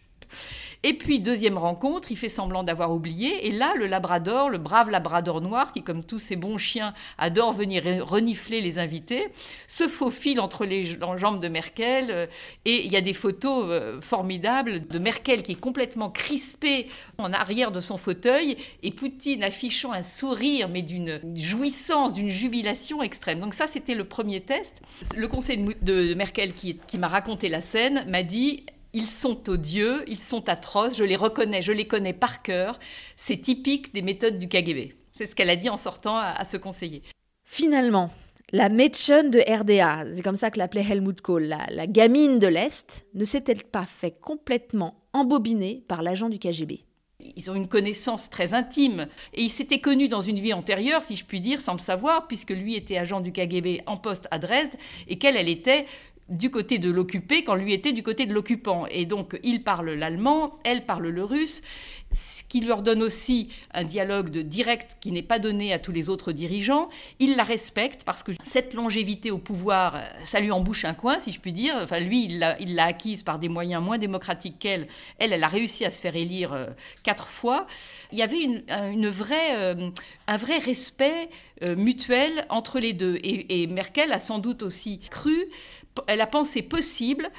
Et 0.84 0.94
puis, 0.94 1.20
deuxième 1.20 1.58
rencontre, 1.58 2.12
il 2.12 2.18
fait 2.18 2.30
semblant 2.30 2.64
d'avoir 2.64 2.92
oublié. 2.92 3.48
Et 3.48 3.52
là, 3.52 3.74
le 3.76 3.88
labrador, 3.88 4.50
le 4.50 4.58
brave 4.58 4.90
labrador 4.90 5.42
noir, 5.42 5.74
qui, 5.74 5.84
comme 5.84 6.04
tous 6.04 6.20
ces 6.20 6.36
bons 6.36 6.58
chiens, 6.58 6.94
adore 7.18 7.54
venir 7.54 7.84
renifler 8.06 8.62
les 8.62 8.80
invités, 8.80 9.28
se 9.68 9.88
faufile 9.88 10.40
entre 10.40 10.66
les 10.66 10.86
jambes 11.18 11.40
de 11.40 11.48
Merkel. 11.48 12.08
Euh, 12.10 12.26
et 12.66 12.86
il 12.86 12.92
y 12.92 12.96
a 12.96 13.02
des 13.02 13.14
photos 13.14 13.66
euh, 13.68 14.02
formidables 14.02 14.88
de 14.88 15.00
Merkel 15.00 15.44
qui 15.44 15.54
est 15.54 15.60
complètement 15.60 16.10
crispée 16.10 16.88
en 17.18 17.34
arrière 17.34 17.72
de 17.72 17.80
son 17.80 17.98
fauteuil 17.98 18.58
et 18.84 18.92
Poutine 18.92 19.44
affichant 19.44 19.92
un 19.92 20.04
sourire, 20.04 20.70
mais 20.70 20.82
d'une 20.82 21.20
jouissance, 21.36 22.14
d'une 22.14 22.30
jubilation 22.30 23.02
extrême. 23.02 23.40
Donc 23.40 23.54
ça, 23.54 23.68
c'était 23.68 23.96
le 23.96 24.06
premier 24.06 24.42
test. 24.42 24.82
Le 25.16 25.28
conseil 25.28 25.58
de 25.82 26.14
Merkel 26.14 26.54
qui, 26.54 26.78
qui 26.88 26.98
m'a 26.98 27.08
raconté 27.08 27.50
la 27.50 27.62
scène 27.62 28.06
m'a 28.08 28.24
dit 28.24 28.64
ils 28.98 29.06
sont 29.06 29.48
odieux, 29.48 30.04
ils 30.08 30.20
sont 30.20 30.50
atroces, 30.50 30.98
je 30.98 31.04
les 31.04 31.16
reconnais, 31.16 31.62
je 31.62 31.72
les 31.72 31.86
connais 31.86 32.14
par 32.14 32.42
cœur. 32.42 32.80
C'est 33.16 33.38
typique 33.38 33.94
des 33.94 34.02
méthodes 34.02 34.40
du 34.40 34.48
KGB. 34.48 34.96
C'est 35.12 35.28
ce 35.28 35.36
qu'elle 35.36 35.52
a 35.52 35.56
dit 35.56 35.70
en 35.70 35.78
sortant 35.78 36.18
à, 36.18 36.44
ce 36.46 36.58
conseiller. 36.58 37.04
Finalement, 37.46 38.10
la 38.52 38.70
Mädchen 38.70 39.30
de 39.30 39.40
RDA, 39.40 40.16
c'est 40.16 40.24
comme 40.24 40.36
ça 40.36 40.50
que 40.50 40.58
l'appelait 40.58 40.82
Helmut 40.82 41.22
Kohl, 41.22 41.44
la, 41.44 41.68
la 41.70 41.86
gamine 41.86 42.40
de 42.40 42.48
l'Est, 42.48 43.06
ne 43.14 43.24
s'est-elle 43.24 43.64
pas 43.66 43.86
fait 43.86 44.20
complètement 44.20 45.00
embobiner 45.14 45.84
par 45.88 46.02
l'agent 46.02 46.30
du 46.30 46.40
KGB 46.40 46.84
ils 47.36 47.50
ont 47.50 47.56
une 47.56 47.68
connaissance 47.68 48.30
très 48.30 48.54
intime. 48.54 49.08
Et 49.34 49.42
ils 49.42 49.50
s'étaient 49.50 49.82
connus 49.82 50.08
dans 50.08 50.22
une 50.22 50.40
vie 50.40 50.54
antérieure, 50.54 51.02
si 51.02 51.16
je 51.16 51.26
puis 51.26 51.42
dire, 51.42 51.62
sans 51.62 51.74
le 51.74 51.80
savoir, 51.80 52.28
puisque 52.28 52.52
lui 52.52 52.76
était 52.76 52.98
agent 52.98 53.20
du 53.22 53.32
KGB 53.32 53.82
en 53.86 53.98
poste 53.98 54.28
à 54.32 54.40
Dresde 54.40 54.74
et 55.08 55.18
qu'elle, 55.18 55.36
elle 55.36 55.50
était 55.50 55.88
du 56.30 56.50
côté 56.50 56.78
de 56.78 56.92
l'occupé 56.92 57.44
quand 57.44 57.56
lui 57.56 57.74
était 57.74 57.94
du 57.94 58.04
côté 58.04 58.26
de 58.26 58.34
l'occupant. 58.34 58.86
Et 58.92 59.06
donc, 59.06 59.40
il 59.44 59.64
parle 59.64 59.92
l'allemand, 59.92 60.60
elle 60.64 60.86
parle 60.86 61.08
le 61.08 61.24
russe, 61.24 61.62
ce 62.12 62.44
qui 62.44 62.62
leur 62.62 62.82
donne 62.82 63.04
aussi 63.04 63.50
un 63.74 63.84
dialogue 63.84 64.30
de 64.30 64.42
direct 64.42 64.98
qui 65.02 65.12
n'est 65.12 65.22
pas 65.22 65.40
donné 65.40 65.74
à 65.74 65.80
tous 65.80 65.92
les 65.92 66.10
autres 66.10 66.32
dirigeants. 66.32 66.90
Il 67.20 67.36
la 67.36 67.44
respecte 67.44 68.04
parce 68.04 68.24
que 68.24 68.32
cette 68.46 68.74
longévité 68.74 69.30
au 69.32 69.38
pouvoir, 69.38 69.96
euh, 69.96 70.00
ça 70.24 70.40
lui 70.40 70.52
embouche 70.52 70.86
un 70.86 70.94
coin, 70.94 71.20
si 71.20 71.32
je 71.32 71.40
puis 71.40 71.54
dire. 71.54 71.76
Enfin, 71.82 72.00
lui, 72.00 72.26
il 72.26 72.40
l'a 72.76 72.86
acquise 72.86 73.24
par 73.24 73.40
des 73.40 73.50
moyens 73.50 73.84
moins 73.84 73.98
démocratiques 73.98 74.60
qu'elle. 74.60 74.88
Elle, 75.20 75.34
elle 75.34 75.44
a 75.44 75.48
réussi 75.50 75.86
à 75.86 75.92
se 75.92 76.02
faire 76.02 76.16
élire 76.16 76.54
euh, 76.54 76.68
quatre 77.04 77.28
fois. 77.28 77.68
Il 78.12 78.18
y 78.18 78.24
avait 78.24 78.42
une, 78.42 79.10
vraie, 79.10 79.56
euh, 79.56 79.90
un 80.28 80.38
vrai 80.38 80.58
respect 80.60 81.30
mutuel 81.76 82.46
entre 82.50 82.80
les 82.80 82.94
deux. 82.94 83.18
Et 83.24 83.66
Merkel 83.66 84.14
a 84.14 84.20
sans 84.20 84.38
doute 84.38 84.62
aussi 84.62 85.00
cru 85.10 85.48
elle 86.08 86.22
a 86.22 86.28
pensé 86.28 86.62
possible 86.62 87.30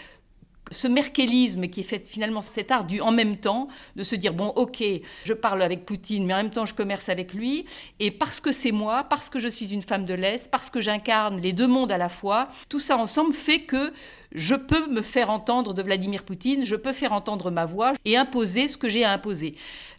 ce 0.71 0.88
merkelisme 0.88 1.66
qui 1.68 1.81
est 1.81 1.85
fait 1.85 2.07
finalement 2.07 2.42
cet 2.42 2.71
art 2.71 2.85
du 2.85 3.01
en 3.01 3.11
même 3.11 3.37
temps, 3.37 3.68
de 3.97 4.03
se 4.03 4.14
dire 4.14 4.35
bon 4.35 4.49
ok, 4.49 4.83
je 5.25 5.33
parle 5.33 5.62
avec 5.62 5.85
Poutine, 5.87 6.27
mais 6.27 6.35
en 6.35 6.38
même 6.38 6.51
temps 6.51 6.66
je 6.66 6.75
commerce 6.75 7.09
avec 7.09 7.35
lui, 7.35 7.64
et 8.01 8.11
parce 8.11 8.40
que 8.40 8.53
c'est 8.53 8.73
moi, 8.73 9.05
parce 9.05 9.29
que 9.29 9.38
je 9.38 9.49
suis 9.49 9.73
une 9.73 9.83
femme 9.83 10.05
de 10.05 10.14
l'Est, 10.14 10.51
parce 10.51 10.71
que 10.71 10.81
j'incarne 10.81 11.40
les 11.40 11.53
deux 11.53 11.66
mondes 11.66 11.92
à 11.92 11.99
la 11.99 12.09
fois, 12.09 12.49
tout 12.68 12.79
ça 12.79 12.97
ensemble 12.97 13.33
fait 13.33 13.61
que 13.61 13.92
je 14.33 14.55
peux 14.55 14.88
me 14.88 15.01
faire 15.01 15.31
entendre 15.31 15.73
de 15.73 15.83
Vladimir 15.83 16.23
Poutine, 16.23 16.66
je 16.66 16.77
peux 16.77 16.92
faire 16.92 17.12
entendre 17.12 17.51
ma 17.51 17.64
voix 17.64 17.94
et 18.05 18.16
imposer 18.16 18.68
ce 18.68 18.77
que 18.77 18.90
j'ai 18.90 19.05
à 19.05 19.12
imposer. 19.12 19.55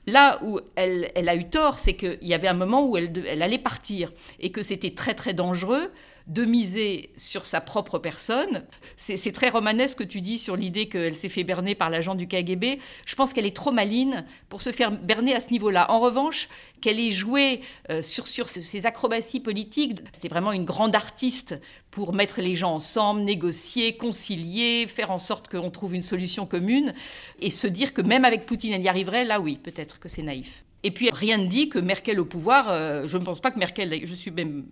Là 0.05 0.39
où 0.43 0.59
elle, 0.75 1.09
a 1.15 1.35
eu 1.35 1.49
tort, 1.49 1.79
c'est 1.79 1.93
qu'il 1.93 2.19
y 2.21 2.33
avait 2.33 2.47
un 2.47 2.53
moment 2.53 2.85
où 2.85 2.95
elle, 2.95 3.11
elle 3.27 3.41
allait 3.41 3.57
partir 3.57 4.11
et 4.39 4.51
que 4.51 4.61
c'était 4.61 4.91
très 4.91 5.13
très 5.13 5.33
dangereux 5.33 5.91
de 6.29 6.45
miser 6.45 7.09
sur 7.17 7.45
sa 7.45 7.59
propre 7.59 7.97
personne. 7.97 8.63
C'est 8.97 9.31
très 9.31 9.49
romanesque 9.49 9.99
que 9.99 10.03
tu 10.03 10.21
dis 10.21 10.37
sur 10.37 10.55
l'idée 10.55 10.87
qu'elle 10.87 11.15
s'est 11.15 11.27
fait 11.27 11.43
berner 11.43 11.73
par 11.73 11.89
l'agent 11.89 12.15
du 12.15 12.27
KGB. 12.27 12.79
Je 13.05 13.15
pense 13.15 13.33
qu'elle 13.33 13.47
est 13.47 13.55
trop 13.55 13.71
maline 13.71 14.25
pour 14.47 14.61
se 14.61 14.71
faire 14.71 14.91
berner 14.91 15.35
à 15.35 15.39
ce 15.39 15.49
niveau-là. 15.49 15.89
En 15.91 15.99
revanche, 15.99 16.47
qu'elle 16.81 16.99
ait 16.99 17.11
joué 17.11 17.61
euh, 17.89 18.03
sur, 18.03 18.27
ses 18.27 18.85
acrobaties 18.85 19.39
politiques, 19.39 19.99
c'était 20.13 20.27
vraiment 20.27 20.51
une 20.51 20.65
grande 20.65 20.95
artiste 20.95 21.59
pour 21.89 22.13
mettre 22.13 22.41
les 22.41 22.55
gens 22.55 22.75
ensemble, 22.75 23.21
négocier, 23.21 23.97
concilier, 23.97 24.85
faire 24.87 25.09
en 25.09 25.17
sorte 25.17 25.49
qu'on 25.49 25.71
trouve 25.71 25.95
une 25.95 26.03
solution 26.03 26.45
commune, 26.45 26.93
et 27.41 27.49
se 27.49 27.65
dire 27.65 27.93
que 27.93 28.01
même 28.01 28.23
avec 28.23 28.45
Poutine, 28.45 28.73
elle 28.73 28.83
y 28.83 28.87
arriverait, 28.87 29.25
là 29.25 29.39
oui, 29.39 29.57
peut-être 29.61 29.99
que 29.99 30.07
c'est 30.07 30.21
naïf. 30.21 30.63
Et 30.83 30.91
puis 30.91 31.09
rien 31.11 31.37
ne 31.37 31.47
dit 31.47 31.69
que 31.69 31.79
Merkel 31.79 32.19
au 32.19 32.25
pouvoir, 32.25 32.69
euh, 32.69 33.07
je 33.07 33.17
ne 33.17 33.23
pense 33.23 33.41
pas 33.41 33.51
que 33.51 33.59
Merkel, 33.59 33.99
je 34.05 34.13
suis 34.13 34.31
même 34.31 34.65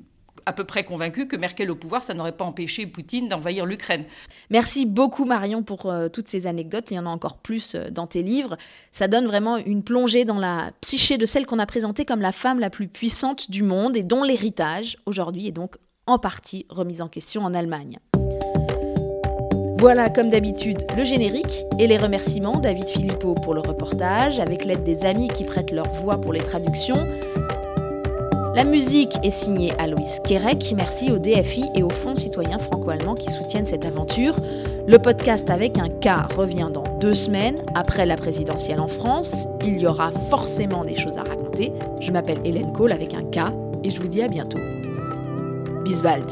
à 0.47 0.53
peu 0.53 0.63
près 0.63 0.85
convaincu 0.85 1.27
que 1.27 1.35
Merkel 1.35 1.69
au 1.69 1.75
pouvoir, 1.75 2.01
ça 2.01 2.13
n'aurait 2.13 2.31
pas 2.31 2.45
empêché 2.45 2.87
Poutine 2.87 3.27
d'envahir 3.27 3.65
l'Ukraine. 3.65 4.05
Merci 4.49 4.85
beaucoup 4.85 5.25
Marion 5.25 5.61
pour 5.61 5.87
euh, 5.87 6.07
toutes 6.07 6.29
ces 6.29 6.47
anecdotes. 6.47 6.89
Il 6.89 6.93
y 6.95 6.99
en 6.99 7.05
a 7.05 7.09
encore 7.09 7.37
plus 7.37 7.75
euh, 7.75 7.89
dans 7.91 8.07
tes 8.07 8.23
livres. 8.23 8.55
Ça 8.93 9.09
donne 9.09 9.27
vraiment 9.27 9.57
une 9.57 9.83
plongée 9.83 10.23
dans 10.23 10.39
la 10.39 10.71
psyché 10.79 11.17
de 11.17 11.25
celle 11.25 11.45
qu'on 11.45 11.59
a 11.59 11.65
présentée 11.65 12.05
comme 12.05 12.21
la 12.21 12.31
femme 12.31 12.61
la 12.61 12.69
plus 12.69 12.87
puissante 12.87 13.51
du 13.51 13.61
monde 13.61 13.97
et 13.97 14.03
dont 14.03 14.23
l'héritage 14.23 14.97
aujourd'hui 15.05 15.47
est 15.47 15.51
donc 15.51 15.75
en 16.05 16.17
partie 16.17 16.65
remise 16.69 17.01
en 17.01 17.09
question 17.09 17.43
en 17.43 17.53
Allemagne. 17.53 17.99
Voilà, 19.79 20.09
comme 20.09 20.29
d'habitude, 20.29 20.87
le 20.97 21.03
générique 21.03 21.65
et 21.77 21.85
les 21.85 21.97
remerciements. 21.97 22.55
David 22.55 22.87
Philippot 22.87 23.35
pour 23.35 23.53
le 23.53 23.59
reportage, 23.59 24.39
avec 24.39 24.65
l'aide 24.65 24.83
des 24.83 25.05
amis 25.05 25.27
qui 25.27 25.43
prêtent 25.43 25.71
leur 25.71 25.91
voix 25.91 26.19
pour 26.19 26.33
les 26.33 26.41
traductions. 26.41 27.05
La 28.57 28.63
musique 28.63 29.19
est 29.21 29.29
signée 29.29 29.71
Aloïs 29.77 30.19
Kerek. 30.23 30.73
Merci 30.75 31.11
au 31.11 31.19
DFI 31.19 31.65
et 31.75 31.83
au 31.83 31.91
Fonds 31.91 32.15
citoyen 32.15 32.57
franco-allemand 32.57 33.13
qui 33.13 33.29
soutiennent 33.31 33.67
cette 33.67 33.85
aventure. 33.85 34.35
Le 34.87 34.97
podcast 34.97 35.51
avec 35.51 35.77
un 35.77 35.89
K 35.89 36.33
revient 36.35 36.71
dans 36.73 36.81
deux 36.99 37.13
semaines 37.13 37.57
après 37.75 38.07
la 38.07 38.15
présidentielle 38.15 38.79
en 38.79 38.87
France. 38.87 39.47
Il 39.63 39.77
y 39.77 39.85
aura 39.85 40.09
forcément 40.09 40.83
des 40.83 40.95
choses 40.95 41.17
à 41.17 41.21
raconter. 41.21 41.71
Je 42.01 42.11
m'appelle 42.11 42.39
Hélène 42.45 42.73
Cole 42.73 42.93
avec 42.93 43.13
un 43.13 43.21
K 43.25 43.53
et 43.83 43.91
je 43.91 44.01
vous 44.01 44.07
dis 44.07 44.23
à 44.23 44.27
bientôt. 44.27 44.57
Bis 45.85 46.01
bald. 46.01 46.25